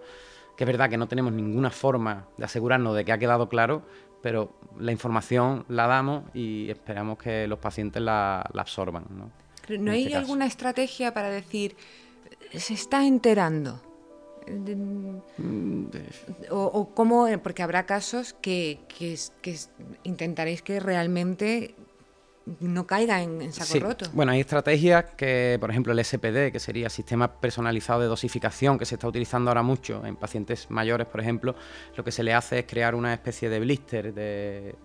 que 0.56 0.64
es 0.64 0.68
verdad 0.68 0.90
que 0.90 0.98
no 0.98 1.08
tenemos 1.08 1.32
ninguna 1.34 1.70
forma 1.70 2.28
de 2.38 2.46
asegurarnos 2.46 2.96
de 2.96 3.06
que 3.06 3.12
ha 3.12 3.18
quedado 3.18 3.48
claro, 3.48 3.84
pero 4.22 4.60
la 4.78 4.92
información 4.92 5.66
la 5.70 5.88
damos 5.88 6.24
y 6.34 6.70
esperamos 6.70 7.18
que 7.18 7.48
los 7.48 7.60
pacientes 7.60 8.02
la, 8.02 8.42
absorban. 8.54 9.06
¿No, 9.10 9.32
¿No 9.80 9.92
hay 9.92 10.06
este 10.06 10.18
alguna 10.18 10.46
estrategia 10.46 11.14
para 11.14 11.30
decir, 11.30 11.76
se 12.52 12.74
está 12.74 13.06
enterando? 13.06 13.87
O, 16.50 16.90
cómo, 16.94 17.28
porque 17.44 17.64
habrá 17.64 17.86
casos 17.86 18.34
que, 18.42 18.80
intentaréis 20.04 20.62
que 20.62 20.80
realmente 20.80 21.76
no 22.62 22.88
caiga 22.88 23.22
en, 23.22 23.52
saco 23.52 23.80
roto. 23.80 24.06
Bueno, 24.14 24.32
hay 24.32 24.40
estrategias 24.40 25.06
que, 25.18 25.58
por 25.60 25.70
ejemplo, 25.70 25.92
el 25.94 26.04
SPD, 26.04 26.52
que 26.52 26.60
sería 26.60 26.90
Sistema 26.90 27.40
Personalizado 27.40 28.02
de 28.02 28.08
Dosificación, 28.08 28.78
que 28.78 28.86
se 28.86 28.96
está 28.96 29.08
utilizando 29.08 29.50
ahora 29.50 29.64
mucho 29.64 30.06
en 30.06 30.16
pacientes 30.16 30.70
mayores, 30.70 31.08
por 31.08 31.20
ejemplo, 31.20 31.56
lo 31.96 32.04
que 32.04 32.12
se 32.12 32.24
le 32.24 32.34
hace 32.34 32.60
es 32.60 32.66
crear 32.66 32.96
una 32.96 33.14
especie 33.14 33.50
de 33.50 33.60
blister, 33.60 34.14
de, 34.14 34.76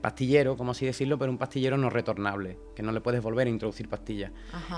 pastillero, 0.00 0.56
como 0.56 0.70
así 0.70 0.86
decirlo, 0.86 1.18
pero 1.18 1.32
un 1.32 1.38
pastillero 1.38 1.76
no 1.76 1.90
retornable, 1.90 2.56
que 2.76 2.82
no 2.82 2.92
le 2.92 3.00
puedes 3.00 3.20
volver 3.20 3.48
a 3.48 3.50
introducir 3.50 3.88
pastillas. 3.88 4.30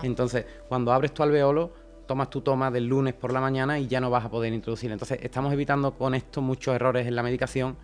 Entonces, 0.03 0.47
cuando 0.67 0.93
abres 0.93 1.13
tu 1.13 1.23
alveolo, 1.23 1.73
tomas 2.07 2.31
tu 2.31 2.40
toma 2.40 2.71
del 2.71 2.87
lunes 2.87 3.14
por 3.14 3.33
la 3.33 3.40
mañana 3.40 3.79
y 3.79 3.87
ya 3.87 4.01
no 4.01 4.11
vas 4.11 4.25
a 4.25 4.31
poder 4.31 4.53
introducir. 4.53 4.90
Entonces, 4.90 5.19
estamos 5.23 5.53
evitando 5.53 5.95
con 5.95 6.14
esto 6.14 6.40
muchos 6.40 6.75
errores 6.75 7.07
en 7.07 7.17
la 7.17 7.23
medicación 7.23 7.77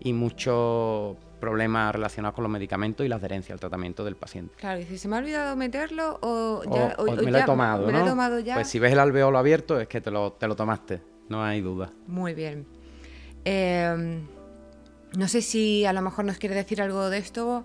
y 0.00 0.12
muchos 0.12 1.16
problemas 1.40 1.92
relacionados 1.94 2.34
con 2.34 2.42
los 2.44 2.50
medicamentos 2.50 3.04
y 3.04 3.08
la 3.08 3.16
adherencia 3.16 3.52
al 3.52 3.60
tratamiento 3.60 4.04
del 4.04 4.16
paciente. 4.16 4.54
Claro, 4.56 4.80
y 4.80 4.84
si 4.84 4.98
se 4.98 5.08
me 5.08 5.16
ha 5.16 5.18
olvidado 5.18 5.56
meterlo 5.56 6.18
o, 6.22 6.62
ya, 6.64 6.96
me 7.22 7.30
lo 7.30 7.38
he 7.38 7.42
tomado, 7.44 7.90
¿no? 7.90 8.54
Pues 8.54 8.68
si 8.68 8.78
ves 8.78 8.92
el 8.92 8.98
alveolo 8.98 9.38
abierto 9.38 9.80
es 9.80 9.88
que 9.88 10.00
te 10.00 10.10
lo, 10.10 10.32
te 10.32 10.48
lo 10.48 10.56
tomaste, 10.56 11.02
no 11.28 11.42
hay 11.42 11.60
duda. 11.60 11.92
Muy 12.06 12.34
bien. 12.34 12.66
Em, 13.44 14.26
no 15.16 15.28
sé 15.28 15.40
si 15.40 15.84
a 15.84 15.92
lo 15.92 16.02
mejor 16.02 16.24
nos 16.24 16.38
quiere 16.38 16.54
decir 16.54 16.82
algo 16.82 17.10
de 17.10 17.18
esto. 17.18 17.64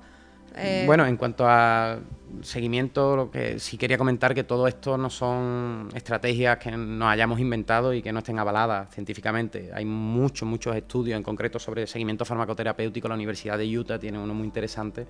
Eh, 0.56 0.84
bueno, 0.86 1.06
en 1.06 1.16
cuanto 1.18 1.46
a 1.48 2.00
seguimiento, 2.42 3.16
lo 3.16 3.32
que 3.32 3.60
sí 3.60 3.78
quería 3.78 3.98
comentar 3.98 4.34
que 4.34 4.44
todo 4.44 4.68
esto 4.68 4.98
no 4.98 5.10
son 5.10 5.90
estrategias 5.94 6.58
que 6.58 6.72
nos 6.72 7.10
hayamos 7.10 7.40
inventado 7.40 7.94
y 7.94 8.02
que 8.02 8.12
no 8.12 8.20
estén 8.20 8.40
avaladas 8.40 8.94
científicamente. 8.94 9.72
Hay 9.74 9.86
muchos, 9.86 10.48
muchos 10.48 10.76
estudios 10.76 11.18
en 11.18 11.24
concreto 11.24 11.60
sobre 11.60 11.88
seguimiento 11.88 12.26
farmacoterapéutico. 12.26 13.08
La 13.08 13.16
Universidad 13.16 13.58
de 13.58 13.78
Utah 13.78 14.00
tiene 14.00 14.20
uno 14.20 14.34
muy 14.34 14.46
interesante 14.46 15.08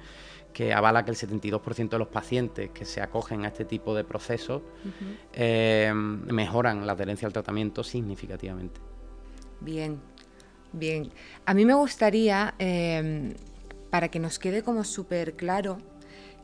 que 0.54 0.74
avala 0.74 1.04
que 1.06 1.12
el 1.12 1.18
72% 1.18 1.90
de 1.90 1.98
los 1.98 2.08
pacientes 2.08 2.72
que 2.72 2.86
se 2.86 3.02
acogen 3.02 3.46
a 3.46 3.48
este 3.48 3.66
tipo 3.66 3.96
de 3.96 4.04
procesos 4.04 4.62
eh, 5.34 5.92
mejoran 5.94 6.86
la 6.86 6.94
adherencia 6.94 7.26
al 7.26 7.34
tratamiento 7.34 7.84
significativamente. 7.84 8.80
Bien, 9.60 10.00
bien. 10.74 11.12
A 11.46 11.54
mí 11.54 11.66
me 11.66 11.74
gustaría... 11.74 12.54
Eh, 12.60 13.34
para 13.92 14.08
que 14.10 14.20
nos 14.20 14.40
quede 14.40 14.64
como 14.64 14.84
súper 14.84 15.36
claro 15.36 15.78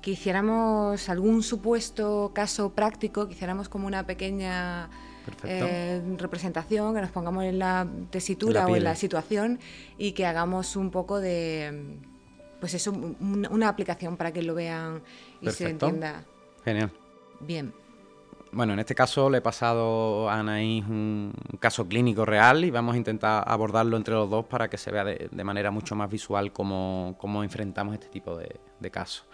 que 0.01 0.11
hiciéramos 0.11 1.09
algún 1.09 1.41
supuesto 1.41 2.31
caso 2.35 2.73
práctico, 2.73 3.27
que 3.27 3.33
hiciéramos 3.33 3.67
como 3.67 3.87
una 3.87 4.05
pequeña 4.05 4.89
eh, 5.43 6.01
representación, 6.17 6.93
que 6.93 7.01
nos 7.01 7.09
pongamos 7.09 7.45
en 7.45 7.57
la 7.57 7.87
tesitura 8.11 8.67
o 8.67 8.75
en 8.75 8.83
la 8.83 8.95
situación 8.95 9.59
y 9.97 10.11
que 10.11 10.25
hagamos 10.25 10.75
un 10.75 10.91
poco 10.91 11.19
de, 11.19 11.97
pues 12.59 12.73
eso, 12.75 12.91
una 12.91 13.69
aplicación 13.69 14.17
para 14.17 14.31
que 14.31 14.43
lo 14.43 14.53
vean 14.53 15.01
y 15.41 15.49
se 15.49 15.69
entienda. 15.69 16.25
Genial. 16.63 16.91
Bien. 17.39 17.73
Bueno, 18.51 18.73
en 18.73 18.79
este 18.79 18.95
caso 18.95 19.29
le 19.29 19.39
he 19.39 19.41
pasado 19.41 20.29
a 20.29 20.39
Anaís 20.39 20.85
un 20.85 21.33
caso 21.59 21.87
clínico 21.87 22.25
real 22.25 22.63
y 22.63 22.71
vamos 22.71 22.95
a 22.95 22.97
intentar 22.97 23.43
abordarlo 23.45 23.97
entre 23.97 24.13
los 24.13 24.29
dos 24.29 24.45
para 24.45 24.69
que 24.69 24.77
se 24.77 24.91
vea 24.91 25.03
de, 25.03 25.43
manera 25.43 25.71
mucho 25.71 25.95
más 25.95 26.09
visual 26.09 26.53
cómo, 26.53 27.15
enfrentamos 27.43 27.93
este 27.93 28.07
tipo 28.07 28.37
de, 28.37 28.91
casos. 28.91 29.25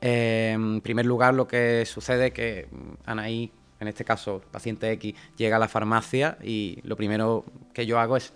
Eh, 0.00 0.52
en 0.54 0.80
primer 0.80 1.06
lugar, 1.06 1.34
lo 1.34 1.46
que 1.46 1.84
sucede 1.86 2.28
es 2.28 2.32
que 2.32 2.68
Anaís, 3.04 3.50
en 3.80 3.88
este 3.88 4.04
caso 4.04 4.42
paciente 4.50 4.90
X, 4.92 5.14
llega 5.36 5.56
a 5.56 5.58
la 5.58 5.68
farmacia 5.68 6.38
y 6.42 6.80
lo 6.84 6.96
primero 6.96 7.44
que 7.74 7.86
yo 7.86 7.98
hago 7.98 8.16
es 8.16 8.32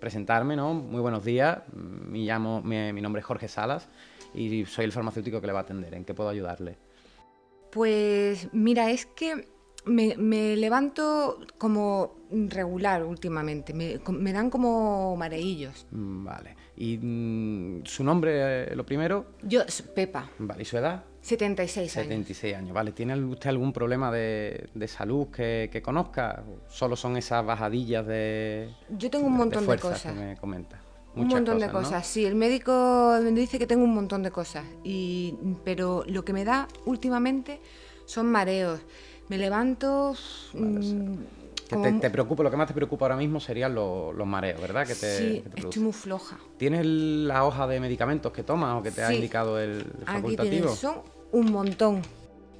presentarme, 0.00 0.56
¿no? 0.56 0.74
Muy 0.74 1.00
buenos 1.00 1.24
días, 1.24 1.58
me 1.72 2.18
llamo, 2.18 2.62
mi 2.62 3.00
nombre 3.00 3.20
es 3.20 3.26
Jorge 3.26 3.48
Salas 3.48 3.88
y 4.34 4.64
soy 4.66 4.84
el 4.84 4.92
farmacéutico 4.92 5.40
que 5.40 5.46
le 5.46 5.52
va 5.52 5.60
a 5.60 5.62
atender. 5.62 5.94
¿En 5.94 6.04
qué 6.04 6.14
puedo 6.14 6.28
ayudarle? 6.28 6.89
Pues 7.70 8.48
mira, 8.52 8.90
es 8.90 9.06
que 9.06 9.46
me, 9.84 10.56
levanto 10.56 11.38
como 11.58 12.16
regular 12.30 13.04
últimamente, 13.04 13.72
me, 13.72 14.32
dan 14.32 14.50
como 14.50 15.16
mareillos. 15.16 15.86
Mm, 15.90 16.24
vale. 16.24 16.56
¿Y 16.76 16.98
mm, 16.98 17.84
su 17.84 18.04
nombre, 18.04 18.72
eh, 18.72 18.76
lo 18.76 18.84
primero? 18.84 19.32
Yo, 19.42 19.62
Pepa. 19.94 20.30
Vale, 20.38 20.62
¿y 20.62 20.64
su 20.64 20.78
edad? 20.78 21.04
76 21.22 21.96
años. 21.96 22.08
76 22.08 22.56
años, 22.56 22.72
vale. 22.72 22.92
¿Tiene 22.92 23.14
usted 23.22 23.50
algún 23.50 23.72
problema 23.72 24.10
de, 24.10 24.70
salud 24.86 25.28
que, 25.28 25.80
conozca? 25.84 26.42
¿Solo 26.68 26.96
son 26.96 27.16
esas 27.16 27.44
bajadillas 27.44 28.06
de 28.06 28.70
Yo 28.90 29.10
tengo 29.10 29.26
un 29.26 29.36
montón 29.36 29.66
de, 29.66 29.78
cosas. 29.78 30.02
que 30.02 30.12
me 30.12 30.36
comenta? 30.36 30.80
Un 31.16 31.28
montón 31.28 31.58
de 31.58 31.68
cosas, 31.70 32.06
sí. 32.06 32.24
El 32.24 32.34
médico 32.34 33.18
me 33.22 33.32
dice 33.32 33.58
que 33.58 33.66
tengo 33.66 33.84
un 33.84 33.94
montón 33.94 34.22
de 34.22 34.30
cosas, 34.30 34.64
y, 34.84 35.34
pero 35.64 36.04
lo 36.06 36.24
que 36.24 36.32
me 36.32 36.44
da 36.44 36.68
últimamente 36.84 37.60
son 38.06 38.26
mareos. 38.26 38.80
Me 39.28 39.38
levanto... 39.38 40.14
Mm, 40.54 41.14
te, 42.00 42.10
preocupa, 42.10 42.42
lo 42.42 42.50
que 42.50 42.56
más 42.56 42.66
te 42.66 42.74
preocupa 42.74 43.04
ahora 43.04 43.16
mismo 43.16 43.38
serían 43.38 43.74
los, 43.76 44.26
mareos, 44.26 44.60
¿verdad? 44.60 44.84
Que 44.84 44.94
te, 44.96 45.18
sí, 45.18 45.44
estoy 45.54 45.82
muy 45.82 45.92
floja. 45.92 46.36
¿Tienes 46.56 46.84
la 46.84 47.44
hoja 47.44 47.68
de 47.68 47.78
medicamentos 47.78 48.32
que 48.32 48.42
tomas 48.42 48.76
o 48.76 48.82
que 48.82 48.90
te 48.90 49.04
ha 49.04 49.12
indicado 49.14 49.58
el, 49.60 49.84
facultativo? 50.04 50.68
Aquí 50.68 50.76
son 50.76 50.96
un 51.30 51.52
montón. 51.52 52.02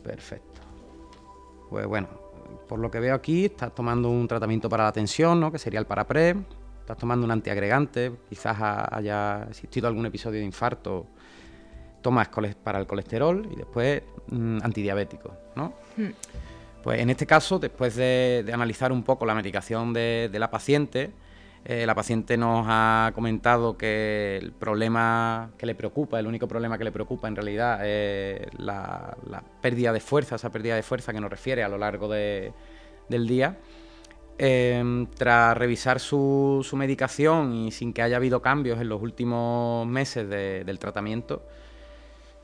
Perfecto. 0.04 0.60
Pues 1.68 1.86
bueno, 1.88 2.08
por 2.68 2.78
lo 2.78 2.88
que 2.88 3.00
veo 3.00 3.16
aquí, 3.16 3.46
estás 3.46 3.74
tomando 3.74 4.08
un 4.10 4.28
tratamiento 4.28 4.68
para 4.68 4.84
la 4.84 4.92
tensión, 4.92 5.40
¿no? 5.40 5.50
Que 5.50 5.58
sería 5.58 5.80
el 5.80 5.86
Parapre 5.86 6.36
estás 6.90 7.00
tomando 7.00 7.24
un 7.24 7.30
antiagregante, 7.30 8.10
quizás 8.28 8.56
haya 8.60 9.46
existido 9.48 9.86
algún 9.86 10.06
episodio 10.06 10.40
de 10.40 10.44
infarto, 10.44 11.06
tomas 12.02 12.28
para 12.64 12.80
el 12.80 12.86
colesterol 12.88 13.48
y 13.52 13.54
después 13.54 14.02
mm, 14.28 14.58
antidiabético, 14.60 15.32
¿no? 15.54 15.74
Hmm. 15.96 16.08
Pues 16.82 16.98
en 17.00 17.10
este 17.10 17.26
caso, 17.26 17.60
después 17.60 17.94
de, 17.94 18.44
analizar 18.52 18.90
un 18.90 19.04
poco 19.04 19.24
la 19.24 19.36
medicación 19.36 19.92
de, 19.92 20.30
la 20.32 20.50
paciente, 20.50 21.12
eh, 21.64 21.86
la 21.86 21.94
paciente 21.94 22.36
nos 22.36 22.66
ha 22.68 23.12
comentado 23.14 23.76
que 23.76 24.38
el 24.38 24.50
problema 24.50 25.50
que 25.58 25.66
le 25.66 25.76
preocupa, 25.76 26.18
el 26.18 26.26
único 26.26 26.48
problema 26.48 26.76
que 26.76 26.84
le 26.84 26.90
preocupa 26.90 27.28
en 27.28 27.36
realidad 27.36 27.86
es 27.86 28.48
la, 28.58 29.14
pérdida 29.60 29.92
de 29.92 30.00
fuerza, 30.00 30.36
esa 30.36 30.50
pérdida 30.50 30.74
de 30.74 30.82
fuerza 30.82 31.12
que 31.12 31.20
nos 31.20 31.30
refiere 31.30 31.62
a 31.62 31.68
lo 31.68 31.78
largo 31.78 32.08
del 32.08 33.28
día. 33.28 33.58
Em, 34.42 35.06
tras 35.06 35.54
revisar 35.54 36.00
su, 36.00 36.66
medicación 36.72 37.52
y 37.52 37.70
sin 37.72 37.92
que 37.92 38.00
haya 38.00 38.16
habido 38.16 38.40
cambios 38.40 38.80
en 38.80 38.88
los 38.88 39.02
últimos 39.02 39.86
meses 39.86 40.30
del 40.30 40.78
tratamiento, 40.78 41.42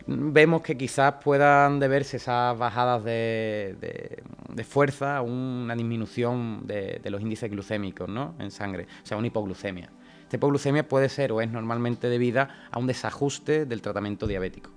vemos 0.07 0.61
que 0.61 0.77
quizás 0.77 1.15
puedan 1.25 1.81
deberse 1.81 2.19
esas 2.19 2.59
bajadas 2.59 3.03
de, 3.03 4.23
fuerza 4.69 5.17
a 5.17 5.23
una 5.23 5.75
disminución 5.75 6.67
de, 6.67 7.01
los 7.07 7.23
índices 7.23 7.51
glucémicos 7.51 8.11
en 8.41 8.51
sangre, 8.51 8.87
o 9.03 9.07
sea, 9.07 9.17
una 9.17 9.29
hipoglucemia. 9.29 9.89
Esta 10.25 10.37
hipoglucemia 10.37 10.87
puede 10.87 11.09
ser 11.09 11.33
o 11.33 11.41
es 11.41 11.51
normalmente 11.51 12.11
debida 12.11 12.69
a 12.71 12.79
un 12.79 12.89
desajuste 12.89 13.65
del 13.65 13.81
tratamiento 13.81 14.27
diabético. 14.27 14.69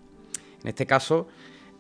En 0.64 0.70
este 0.70 0.86
caso, 0.86 1.28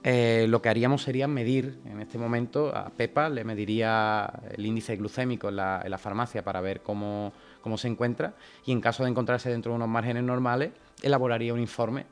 eh, 0.03 0.45
lo 0.47 0.61
que 0.61 0.69
haríamos 0.69 1.03
sería 1.03 1.27
medir 1.27 1.79
en 1.85 2.01
este 2.01 2.17
momento 2.17 2.75
a 2.75 2.89
Pepa, 2.89 3.29
le 3.29 3.43
mediría 3.43 4.31
el 4.55 4.65
índice 4.65 4.95
glucémico 4.95 5.49
en 5.49 5.57
la, 5.57 5.97
farmacia 5.97 6.43
para 6.43 6.61
ver 6.61 6.81
cómo, 6.81 7.33
se 7.75 7.87
encuentra 7.87 8.33
y 8.65 8.71
en 8.71 8.79
caso 8.79 9.03
de 9.03 9.09
encontrarse 9.09 9.49
dentro 9.49 9.71
de 9.71 9.75
unos 9.75 9.89
márgenes 9.89 10.23
normales, 10.23 10.71
elaboraría 11.01 11.53
un 11.53 11.59
informe 11.59 12.05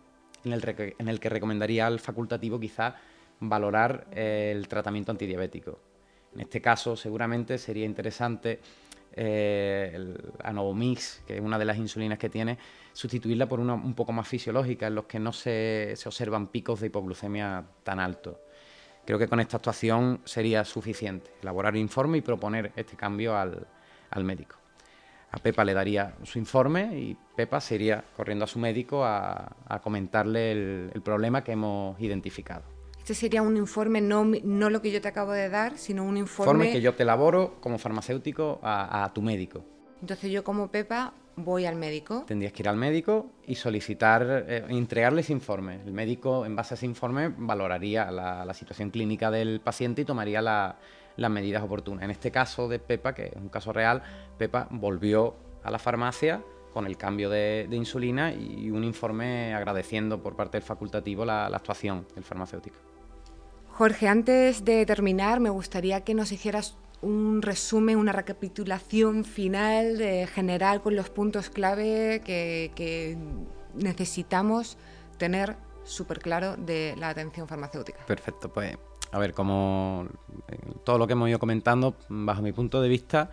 en 0.43 0.53
el, 0.53 0.93
en 0.97 1.07
el 1.07 1.19
que 1.19 1.29
recomendaría 1.29 1.87
al 1.87 1.99
facultativo 1.99 2.59
quizá 2.59 2.95
valorar 3.39 4.07
el 4.11 4.67
tratamiento 4.67 5.11
antidiabético. 5.11 5.79
En 6.33 6.41
este 6.41 6.61
caso, 6.61 6.95
seguramente 6.95 7.57
sería 7.57 7.85
interesante 7.85 8.59
eh, 9.19 9.91
el 9.95 10.15
Anovomix, 10.43 11.23
que 11.25 11.37
es 11.37 11.41
una 11.41 11.57
de 11.57 11.65
las 11.65 11.77
insulinas 11.77 12.19
que 12.19 12.29
tiene, 12.29 12.59
sustituirla 12.97 13.47
por 13.47 13.59
una 13.59 13.75
un 13.75 13.93
poco 13.93 14.11
más 14.11 14.27
fisiológica, 14.27 14.87
en 14.87 14.95
los 14.95 15.05
que 15.05 15.19
no 15.19 15.31
se, 15.31 15.93
observan 16.03 16.47
picos 16.47 16.79
de 16.79 16.87
hipoglucemia 16.87 17.63
tan 17.83 17.99
altos. 17.99 18.37
Creo 19.05 19.19
que 19.19 19.27
con 19.27 19.39
esta 19.39 19.57
actuación 19.57 20.21
sería 20.25 20.65
suficiente, 20.65 21.29
elaborar 21.43 21.73
un 21.73 21.79
informe 21.79 22.17
y 22.17 22.21
proponer 22.21 22.71
este 22.75 22.95
cambio 22.95 23.37
al, 23.37 23.67
médico. 24.23 24.55
A 25.31 25.37
Pepa 25.37 25.63
le 25.63 25.75
daría 25.75 26.15
su 26.23 26.39
informe 26.39 26.97
y 26.97 27.15
Pepa 27.35 27.61
se 27.61 27.75
iría 27.75 28.03
corriendo 28.15 28.45
a 28.45 28.47
su 28.47 28.57
médico 28.57 29.05
a, 29.05 29.79
comentarle 29.83 30.53
el 30.91 31.01
problema 31.03 31.43
que 31.43 31.51
hemos 31.51 32.01
identificado. 32.01 32.63
Este 33.07 33.13
sería 33.13 33.41
un 33.41 33.55
informe, 33.55 34.01
no, 34.01 34.25
no 34.25 34.69
lo 34.69 34.81
que 34.81 34.91
yo 34.91 34.99
te 34.99 35.07
acabo 35.07 35.31
de 35.31 35.47
dar, 35.47 35.77
sino 35.77 36.03
un 36.03 36.17
informe... 36.17 36.51
Informe 36.51 36.71
que 36.73 36.81
yo 36.81 36.93
te 36.95 37.03
elaboro 37.03 37.55
como 37.61 37.77
farmacéutico 37.77 38.59
a, 38.61 39.09
tu 39.13 39.21
médico. 39.21 39.63
Entonces 40.01 40.31
yo 40.31 40.43
como 40.43 40.69
Pepa 40.69 41.13
voy 41.35 41.65
al 41.65 41.75
médico. 41.75 42.23
Tendrías 42.27 42.51
que 42.51 42.63
ir 42.63 42.69
al 42.69 42.77
médico 42.77 43.29
y 43.45 43.55
solicitar, 43.55 44.45
eh, 44.47 44.65
entregarle 44.69 45.21
ese 45.21 45.33
informe. 45.33 45.81
El 45.85 45.93
médico, 45.93 46.45
en 46.45 46.55
base 46.55 46.73
a 46.73 46.75
ese 46.75 46.85
informe, 46.85 47.33
valoraría 47.37 48.11
la, 48.11 48.53
situación 48.53 48.89
clínica 48.89 49.31
del 49.31 49.61
paciente 49.61 50.01
y 50.01 50.05
tomaría 50.05 50.41
las 50.41 51.31
medidas 51.31 51.63
oportunas. 51.63 52.03
En 52.03 52.11
este 52.11 52.31
caso 52.31 52.67
de 52.67 52.79
Pepa, 52.79 53.13
que 53.13 53.27
es 53.27 53.35
un 53.35 53.49
caso 53.49 53.71
real, 53.71 54.01
Pepa 54.37 54.67
volvió 54.71 55.35
a 55.63 55.71
la 55.71 55.79
farmacia 55.79 56.41
con 56.73 56.85
el 56.85 56.97
cambio 56.97 57.29
de, 57.29 57.67
insulina 57.71 58.33
y 58.33 58.69
un 58.69 58.83
informe 58.83 59.53
agradeciendo 59.53 60.21
por 60.21 60.35
parte 60.35 60.57
del 60.57 60.63
facultativo 60.63 61.25
la 61.25 61.47
actuación 61.47 62.05
del 62.13 62.23
farmacéutico. 62.23 62.77
Jorge, 63.77 64.07
antes 64.07 64.65
de 64.65 64.87
terminar, 64.87 65.39
me 65.39 65.51
gustaría 65.51 66.01
que 66.01 66.15
nos 66.15 66.31
hicieras 66.31 66.75
un 67.01 67.41
resumen, 67.41 67.97
una 67.97 68.11
recapitulación 68.11 69.23
final 69.23 69.97
de 69.97 70.27
general 70.27 70.81
con 70.81 70.95
los 70.95 71.09
puntos 71.09 71.49
clave 71.49 72.21
que, 72.25 73.17
necesitamos 73.75 74.77
tener 75.17 75.55
súper 75.83 76.19
claro 76.19 76.55
de 76.57 76.95
la 76.97 77.09
atención 77.09 77.47
farmacéutica. 77.47 78.03
Perfecto, 78.05 78.51
pues 78.51 78.75
a 79.11 79.19
ver, 79.19 79.33
como 79.33 80.07
eh, 80.47 80.57
todo 80.83 80.97
lo 80.97 81.05
que 81.05 81.13
hemos 81.13 81.29
ido 81.29 81.39
comentando, 81.39 81.95
bajo 82.09 82.41
mi 82.41 82.51
punto 82.51 82.81
de 82.81 82.89
vista, 82.89 83.29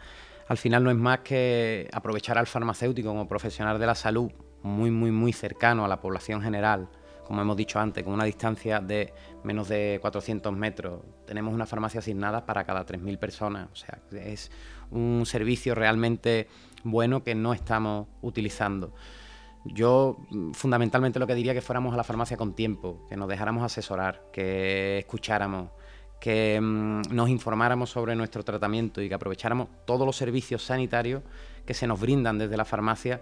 al 0.49 0.59
final 0.59 0.85
no 0.85 0.91
es 0.91 0.97
más 0.97 1.21
que 1.21 1.89
aprovechar 1.93 2.37
al 2.37 2.47
farmacéutico 2.47 3.09
como 3.09 3.27
profesional 3.27 3.79
de 3.79 3.87
la 3.87 3.95
salud 3.95 4.31
muy, 4.63 4.91
muy, 4.91 5.11
muy 5.11 5.33
cercano 5.33 5.85
a 5.85 5.89
la 5.89 6.01
población 6.01 6.43
general 6.43 6.89
como 7.25 7.43
hemos 7.43 7.57
dicho 7.57 7.79
antes, 7.79 8.05
con 8.05 8.13
una 8.13 8.25
distancia 8.25 8.81
de 8.81 9.13
menos 9.43 9.69
de 9.69 9.99
400 10.01 10.53
metros. 10.53 11.01
Tenemos 11.27 11.53
una 11.55 11.67
farmacia 11.67 12.01
asignada 12.01 12.47
para 12.47 12.65
cada 12.65 12.85
3.000 12.87 13.19
personas. 13.19 13.69
O 13.73 13.77
sea, 13.77 13.99
es 14.13 14.51
un 14.91 15.25
servicio 15.27 15.75
realmente 15.75 16.49
bueno 16.83 17.25
que 17.25 17.35
no 17.35 17.53
estamos 17.53 18.07
utilizando. 18.23 18.95
Yo 19.65 20.19
fundamentalmente 20.53 21.19
lo 21.19 21.27
que 21.27 21.35
diría 21.35 21.55
que 21.55 21.63
fuéramos 21.63 21.95
a 21.95 21.97
la 21.97 22.05
farmacia 22.05 22.37
con 22.37 22.55
tiempo, 22.55 23.07
que 23.09 23.17
nos 23.17 23.29
dejáramos 23.29 23.65
asesorar, 23.65 24.27
que 24.31 24.99
escucháramos, 24.99 25.71
que 26.21 26.61
mm, 26.61 27.03
nos 27.11 27.31
informáramos 27.31 27.91
sobre 27.91 28.15
nuestro 28.15 28.43
tratamiento 28.45 29.01
y 29.01 29.09
que 29.09 29.15
aprovecháramos 29.15 29.69
todos 29.87 30.07
los 30.07 30.17
servicios 30.17 30.63
sanitarios 30.63 31.23
que 31.65 31.75
se 31.75 31.87
nos 31.87 31.99
brindan 31.99 32.39
desde 32.39 32.57
la 32.57 32.67
farmacia, 32.67 33.21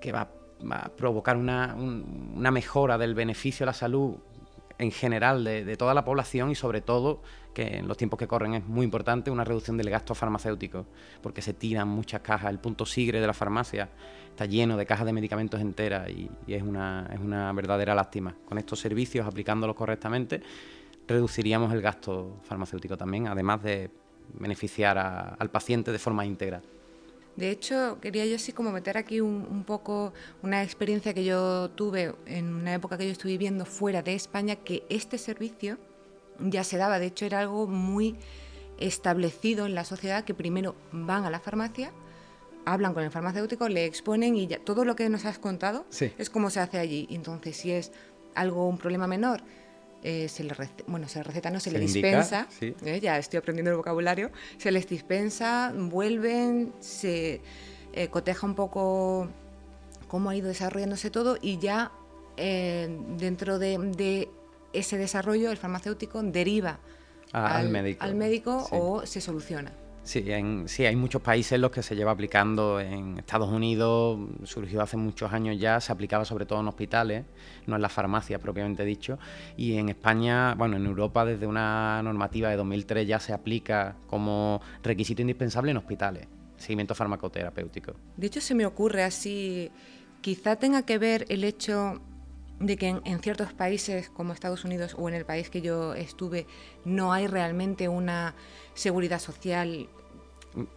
que 0.00 0.10
va 0.10 0.28
va 0.60 0.76
a 0.76 0.88
provocar 0.88 1.36
una, 1.36 1.74
mejora 2.50 2.98
del 2.98 3.14
beneficio 3.14 3.64
a 3.64 3.68
la 3.68 3.72
salud 3.72 4.16
en 4.78 4.90
general 4.90 5.44
de, 5.44 5.76
toda 5.76 5.94
la 5.94 6.04
población 6.04 6.50
y 6.50 6.54
sobre 6.54 6.80
todo, 6.80 7.22
que 7.54 7.78
en 7.78 7.88
los 7.88 7.96
tiempos 7.96 8.18
que 8.18 8.26
corren 8.26 8.54
es 8.54 8.66
muy 8.66 8.84
importante, 8.84 9.30
una 9.30 9.44
reducción 9.44 9.76
del 9.76 9.88
gasto 9.88 10.14
farmacéutico, 10.14 10.86
porque 11.22 11.40
se 11.40 11.54
tiran 11.54 11.88
muchas 11.88 12.20
cajas, 12.20 12.50
el 12.50 12.58
punto 12.58 12.84
sigre 12.84 13.20
de 13.20 13.26
la 13.26 13.32
farmacia 13.32 13.88
está 14.30 14.44
lleno 14.44 14.76
de 14.76 14.84
cajas 14.84 15.06
de 15.06 15.14
medicamentos 15.14 15.60
enteras 15.62 16.10
y, 16.10 16.30
es, 16.46 16.62
una, 16.62 17.08
es, 17.10 17.20
una, 17.20 17.50
verdadera 17.54 17.94
lástima. 17.94 18.34
Con 18.44 18.58
estos 18.58 18.78
servicios, 18.78 19.26
aplicándolos 19.26 19.74
correctamente, 19.74 20.42
reduciríamos 21.08 21.72
el 21.72 21.80
gasto 21.80 22.36
farmacéutico 22.42 22.98
también, 22.98 23.28
además 23.28 23.62
de 23.62 23.90
beneficiar 24.34 24.98
al 24.98 25.50
paciente 25.50 25.90
de 25.90 25.98
forma 25.98 26.26
íntegra. 26.26 26.60
De 27.36 27.50
hecho, 27.50 27.98
quería 28.00 28.24
yo 28.24 28.36
así 28.36 28.52
como 28.52 28.72
meter 28.72 28.96
aquí 28.96 29.20
un, 29.20 29.64
poco 29.64 30.14
una 30.42 30.62
experiencia 30.62 31.12
que 31.12 31.24
yo 31.24 31.70
tuve 31.70 32.14
en 32.24 32.54
una 32.54 32.74
época 32.74 32.96
que 32.96 33.04
yo 33.04 33.12
estuve 33.12 33.32
viviendo 33.32 33.66
fuera 33.66 34.02
de 34.02 34.14
España, 34.14 34.56
que 34.56 34.84
este 34.88 35.18
servicio 35.18 35.76
ya 36.40 36.64
se 36.64 36.78
daba. 36.78 36.98
De 36.98 37.06
hecho, 37.06 37.26
era 37.26 37.40
algo 37.40 37.66
muy 37.66 38.16
establecido 38.78 39.66
en 39.66 39.74
la 39.74 39.84
sociedad 39.84 40.24
que 40.24 40.32
primero 40.32 40.76
van 40.92 41.24
a 41.24 41.30
la 41.30 41.40
farmacia, 41.40 41.92
hablan 42.64 42.94
con 42.94 43.04
el 43.04 43.10
farmacéutico, 43.10 43.68
le 43.68 43.84
exponen 43.84 44.34
y 44.34 44.46
ya 44.46 44.58
todo 44.58 44.86
lo 44.86 44.96
que 44.96 45.08
nos 45.10 45.26
has 45.26 45.38
contado 45.38 45.86
es 46.00 46.30
como 46.30 46.48
se 46.48 46.60
hace 46.60 46.78
allí. 46.78 47.06
Entonces, 47.10 47.56
si 47.58 47.70
es 47.70 47.92
algo, 48.34 48.66
un 48.66 48.78
problema 48.78 49.06
menor, 49.06 49.42
eh, 50.08 50.28
se 50.28 50.44
le 50.44 50.54
bueno, 50.86 51.08
se 51.08 51.20
receta, 51.24 51.50
no 51.50 51.58
se, 51.58 51.72
le 51.72 51.80
dispensa, 51.80 52.46
eh, 52.60 53.00
ya 53.02 53.18
estoy 53.18 53.38
aprendiendo 53.38 53.72
el 53.72 53.76
vocabulario, 53.76 54.30
se 54.56 54.70
les 54.70 54.88
dispensa, 54.88 55.72
vuelven, 55.76 56.72
se 56.78 57.40
eh, 57.92 58.06
coteja 58.06 58.46
un 58.46 58.54
poco 58.54 59.28
cómo 60.06 60.30
ha 60.30 60.36
ido 60.36 60.46
desarrollándose 60.46 61.10
todo 61.10 61.38
y 61.42 61.58
ya 61.58 61.90
dentro 62.36 63.58
de, 63.58 64.28
ese 64.72 64.96
desarrollo 64.96 65.50
el 65.50 65.56
farmacéutico 65.56 66.22
deriva 66.22 66.78
al, 67.32 67.68
médico, 67.68 68.68
o 68.70 69.04
se 69.06 69.20
soluciona. 69.20 69.72
Sí, 70.06 70.22
en, 70.28 70.68
sí, 70.68 70.86
hay 70.86 70.94
muchos 70.94 71.20
países 71.20 71.58
los 71.58 71.72
que 71.72 71.82
se 71.82 71.96
lleva 71.96 72.12
aplicando. 72.12 72.78
En 72.78 73.18
Estados 73.18 73.50
Unidos 73.50 74.20
surgió 74.44 74.80
hace 74.80 74.96
muchos 74.96 75.32
años 75.32 75.58
ya, 75.58 75.80
se 75.80 75.90
aplicaba 75.90 76.24
sobre 76.24 76.46
todo 76.46 76.60
en 76.60 76.68
hospitales, 76.68 77.24
no 77.66 77.74
en 77.74 77.82
las 77.82 77.92
farmacias 77.92 78.40
propiamente 78.40 78.84
dicho. 78.84 79.18
Y 79.56 79.76
en 79.76 79.88
España, 79.88 80.54
bueno, 80.54 80.76
en 80.76 80.86
Europa 80.86 81.24
desde 81.24 81.48
una 81.48 82.00
normativa 82.04 82.48
de 82.50 82.56
2003 82.56 83.08
ya 83.08 83.18
se 83.18 83.32
aplica 83.32 83.96
como 84.06 84.60
requisito 84.84 85.22
indispensable 85.22 85.72
en 85.72 85.78
hospitales, 85.78 86.28
seguimiento 86.56 86.94
farmacoterapéutico. 86.94 87.94
De 88.16 88.28
hecho, 88.28 88.40
se 88.40 88.54
me 88.54 88.64
ocurre 88.64 89.02
así, 89.02 89.72
quizá 90.20 90.54
tenga 90.54 90.82
que 90.82 90.98
ver 90.98 91.26
el 91.30 91.42
hecho 91.42 92.00
de 92.58 92.76
que 92.76 92.88
en, 92.88 93.20
ciertos 93.20 93.52
países 93.52 94.08
como 94.08 94.32
Estados 94.32 94.64
Unidos 94.64 94.94
o 94.98 95.08
en 95.08 95.14
el 95.14 95.24
país 95.24 95.50
que 95.50 95.60
yo 95.60 95.94
estuve 95.94 96.46
no 96.84 97.12
hay 97.12 97.26
realmente 97.26 97.88
una 97.88 98.34
seguridad 98.74 99.18
social 99.18 99.88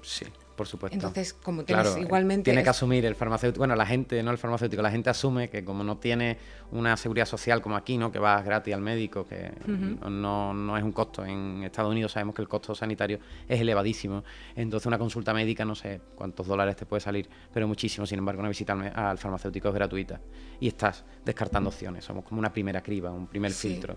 Sí, 0.02 0.26
por 0.60 0.68
supuesto. 0.68 0.94
Entonces, 0.94 1.32
como 1.32 1.64
tienes 1.64 1.96
igualmente... 1.96 2.44
Tiene 2.44 2.64
que 2.64 2.70
asumir 2.70 3.06
el 3.06 3.16
farmacéutico, 3.16 3.60
bueno, 3.60 3.78
la 3.78 3.86
gente, 3.86 4.22
no 4.22 4.30
el 4.32 4.38
farmacéutico, 4.38 4.82
la 4.82 4.92
gente 4.92 5.10
asume 5.10 5.50
que 5.50 5.64
como 5.64 5.86
no 5.86 6.00
tiene 6.00 6.38
una 6.74 6.98
seguridad 6.98 7.26
social 7.26 7.62
como 7.62 7.78
aquí, 7.78 7.98
¿no? 7.98 8.12
Que 8.12 8.20
vas 8.20 8.44
gratis 8.44 8.74
al 8.74 8.82
médico, 8.82 9.26
que 9.26 9.54
no, 9.66 10.54
no, 10.54 10.78
es 10.78 10.84
un 10.84 10.92
costo. 10.92 11.24
En 11.24 11.64
Estados 11.64 11.90
Unidos 11.90 12.12
sabemos 12.12 12.36
que 12.36 12.42
el 12.42 12.50
costo 12.50 12.76
sanitario 12.76 13.20
es 13.48 13.62
elevadísimo. 13.62 14.26
Entonces 14.54 14.86
una 14.86 14.98
consulta 14.98 15.34
médica, 15.34 15.64
no 15.64 15.76
sé 15.76 16.02
cuántos 16.14 16.46
dólares 16.46 16.76
te 16.76 16.86
puede 16.86 17.00
salir, 17.00 17.30
pero 17.54 17.66
muchísimo. 17.66 18.06
Sin 18.06 18.20
embargo, 18.20 18.42
una 18.42 18.50
visita 18.50 18.74
al, 18.74 19.18
farmacéutico 19.18 19.70
es 19.70 19.74
gratuita. 19.74 20.20
Y 20.60 20.68
estás 20.68 21.06
descartando 21.24 21.70
opciones. 21.70 22.04
Somos 22.04 22.26
como 22.26 22.40
una 22.40 22.52
primera 22.52 22.84
criba, 22.84 23.12
un 23.12 23.28
primer 23.28 23.54
filtro. 23.54 23.96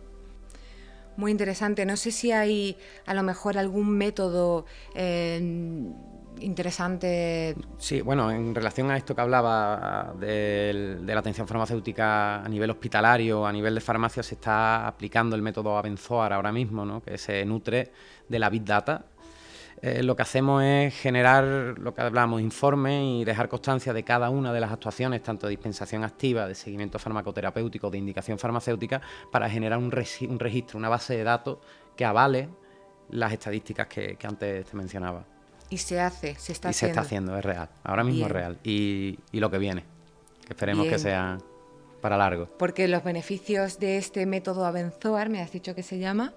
Muy 1.17 1.33
interesante. 1.33 1.85
No 1.85 1.97
sé 1.97 2.13
si 2.13 2.31
hay 2.31 2.77
a 3.05 3.15
lo 3.15 3.25
mejor 3.25 3.59
algún 3.59 3.91
método 3.99 4.65
eh, 4.95 5.41
interesante. 6.41 7.55
Sí, 7.79 8.01
bueno, 8.01 8.31
en 8.31 8.55
relación 8.55 8.91
a 8.91 8.97
esto 8.97 9.15
que 9.15 9.21
hablaba 9.21 10.15
de, 10.19 10.99
la 11.05 11.19
atención 11.19 11.47
farmacéutica 11.47 12.43
a 12.43 12.49
nivel 12.49 12.71
hospitalario, 12.71 13.47
a 13.47 13.53
nivel 13.53 13.75
de 13.75 13.81
farmacia, 13.81 14.23
se 14.23 14.35
está 14.35 14.87
aplicando 14.87 15.37
el 15.37 15.43
método 15.43 15.77
Abenzoar 15.77 16.33
ahora 16.33 16.53
mismo, 16.53 16.85
¿no? 16.85 17.03
que 17.03 17.19
se 17.19 17.45
nutre 17.45 17.93
de 18.29 18.39
la 18.39 18.51
Big 18.51 18.65
Data 18.65 19.07
eh, 19.83 20.01
lo 20.05 20.15
que 20.15 20.23
hacemos 20.23 20.63
es 20.63 20.95
generar, 20.95 21.45
lo 21.77 21.93
que 21.93 22.03
hablamos, 22.03 22.41
informes 22.41 23.03
y 23.03 23.25
dejar 23.25 23.49
constancia 23.49 23.93
de 23.93 24.05
cada 24.05 24.31
una 24.31 24.53
de 24.53 24.61
las 24.61 24.71
actuaciones, 24.71 25.25
tanto 25.25 25.49
de 25.49 25.51
dispensación 25.51 26.05
activa, 26.05 26.47
de 26.47 26.55
seguimiento 26.55 27.01
farmacoterapéutico, 27.01 27.91
de 27.91 27.99
indicación 27.99 28.39
farmacéutica, 28.39 29.03
para 29.33 29.51
generar 29.51 29.79
un, 29.79 29.91
registro, 29.91 30.79
una 30.79 30.89
base 30.89 31.17
de 31.17 31.25
datos 31.25 31.59
que 31.97 32.05
avale 32.05 32.49
las 33.11 33.33
estadísticas 33.33 33.89
que, 33.89 34.17
antes 34.23 34.67
te 34.67 34.77
mencionaba. 34.77 35.32
Y 35.73 35.79
se 35.79 36.01
hace, 36.01 36.35
se 36.35 36.53
está 36.53 36.71
y 36.71 36.75
se 36.75 36.89
está 36.89 37.01
haciendo, 37.01 37.37
es 37.37 37.45
real. 37.45 37.69
Ahora 37.83 38.05
mismo 38.05 38.27
es 38.27 38.33
real. 38.33 38.59
Y, 38.63 39.19
lo 39.33 39.51
que 39.51 39.59
viene, 39.59 39.85
que 40.47 40.53
esperemos 40.53 40.87
que 40.87 40.99
sea 40.99 41.39
para 42.01 42.17
largo. 42.17 42.49
Porque 42.59 42.87
los 42.89 43.03
beneficios 43.03 43.79
de 43.79 43.97
este 43.97 44.27
método 44.27 44.67
Abenzoar, 44.67 45.31
me 45.31 45.41
has 45.41 45.51
dicho 45.51 45.75
que 45.75 45.83
se 45.83 45.99
llama, 45.99 46.35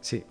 sí 0.00 0.24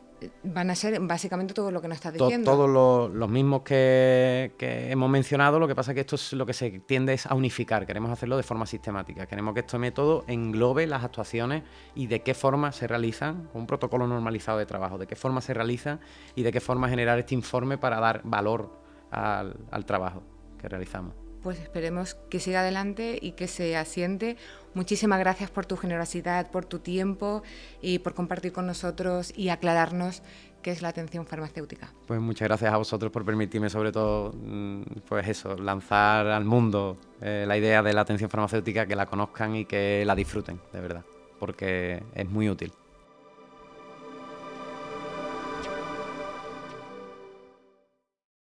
van 0.43 0.69
a 0.69 0.75
ser 0.75 0.99
básicamente 0.99 1.53
todo 1.53 1.71
lo 1.71 1.81
que 1.81 1.87
nos 1.87 1.95
estás 1.95 2.13
diciendo. 2.13 2.51
todos 2.51 2.69
los, 3.13 3.29
mismos 3.29 3.61
que, 3.63 4.51
hemos 4.59 5.09
mencionado, 5.09 5.59
lo 5.59 5.67
que 5.67 5.75
pasa 5.75 5.91
es 5.91 5.95
que 5.95 6.01
esto 6.01 6.15
es 6.15 6.33
lo 6.33 6.45
que 6.45 6.53
se 6.53 6.79
tiende 6.79 7.13
es 7.13 7.25
a 7.25 7.35
unificar, 7.35 7.85
queremos 7.85 8.11
hacerlo 8.11 8.37
de 8.37 8.43
forma 8.43 8.65
sistemática, 8.65 9.25
queremos 9.25 9.53
que 9.53 9.61
este 9.61 9.77
método 9.77 10.23
englobe 10.27 10.87
las 10.87 11.03
actuaciones 11.03 11.63
y 11.95 12.07
de 12.07 12.21
qué 12.21 12.33
forma 12.33 12.71
se 12.71 12.87
realizan, 12.87 13.49
un 13.53 13.67
protocolo 13.67 14.07
normalizado 14.07 14.57
de 14.57 14.65
trabajo, 14.65 14.97
de 14.97 15.07
qué 15.07 15.15
forma 15.15 15.41
se 15.41 15.53
realiza 15.53 15.99
y 16.35 16.43
de 16.43 16.51
qué 16.51 16.59
forma 16.59 16.89
generar 16.89 17.19
este 17.19 17.35
informe 17.35 17.77
para 17.77 17.99
dar 17.99 18.21
valor 18.23 18.81
al 19.11 19.85
trabajo 19.85 20.23
que 20.57 20.67
realizamos 20.67 21.22
pues 21.43 21.59
esperemos 21.59 22.15
que 22.29 22.39
siga 22.39 22.61
adelante 22.61 23.19
y 23.21 23.33
que 23.33 23.47
se 23.47 23.75
asiente. 23.77 24.37
Muchísimas 24.73 25.19
gracias 25.19 25.51
por 25.51 25.65
tu 25.65 25.77
generosidad, 25.77 26.49
por 26.49 26.65
tu 26.65 26.79
tiempo 26.79 27.43
y 27.81 27.99
por 27.99 28.13
compartir 28.13 28.53
con 28.53 28.65
nosotros 28.65 29.33
y 29.35 29.49
aclararnos 29.49 30.23
qué 30.63 30.71
es 30.71 30.81
la 30.81 30.87
atención 30.87 31.27
farmacéutica. 31.27 31.93
Pues 32.07 32.19
muchas 32.21 32.47
gracias 32.47 32.73
a 32.73 32.77
vosotros 32.77 33.11
por 33.11 33.25
permitirme 33.25 33.69
sobre 33.69 33.91
todo, 33.91 34.33
mm, 34.33 34.81
pues 35.07 35.27
eso, 35.27 35.55
lanzar 35.57 36.25
al 36.27 36.45
mundo 36.45 36.97
eh, 37.21 37.43
la 37.47 37.57
idea 37.57 37.83
de 37.83 37.93
la 37.93 38.01
atención 38.01 38.29
farmacéutica, 38.29 38.87
que 38.87 38.95
la 38.95 39.05
conozcan 39.05 39.55
y 39.55 39.65
que 39.65 40.03
la 40.05 40.15
disfruten, 40.15 40.59
de 40.71 40.79
verdad, 40.79 41.03
porque 41.37 42.01
es 42.15 42.29
muy 42.29 42.49
útil. 42.49 42.71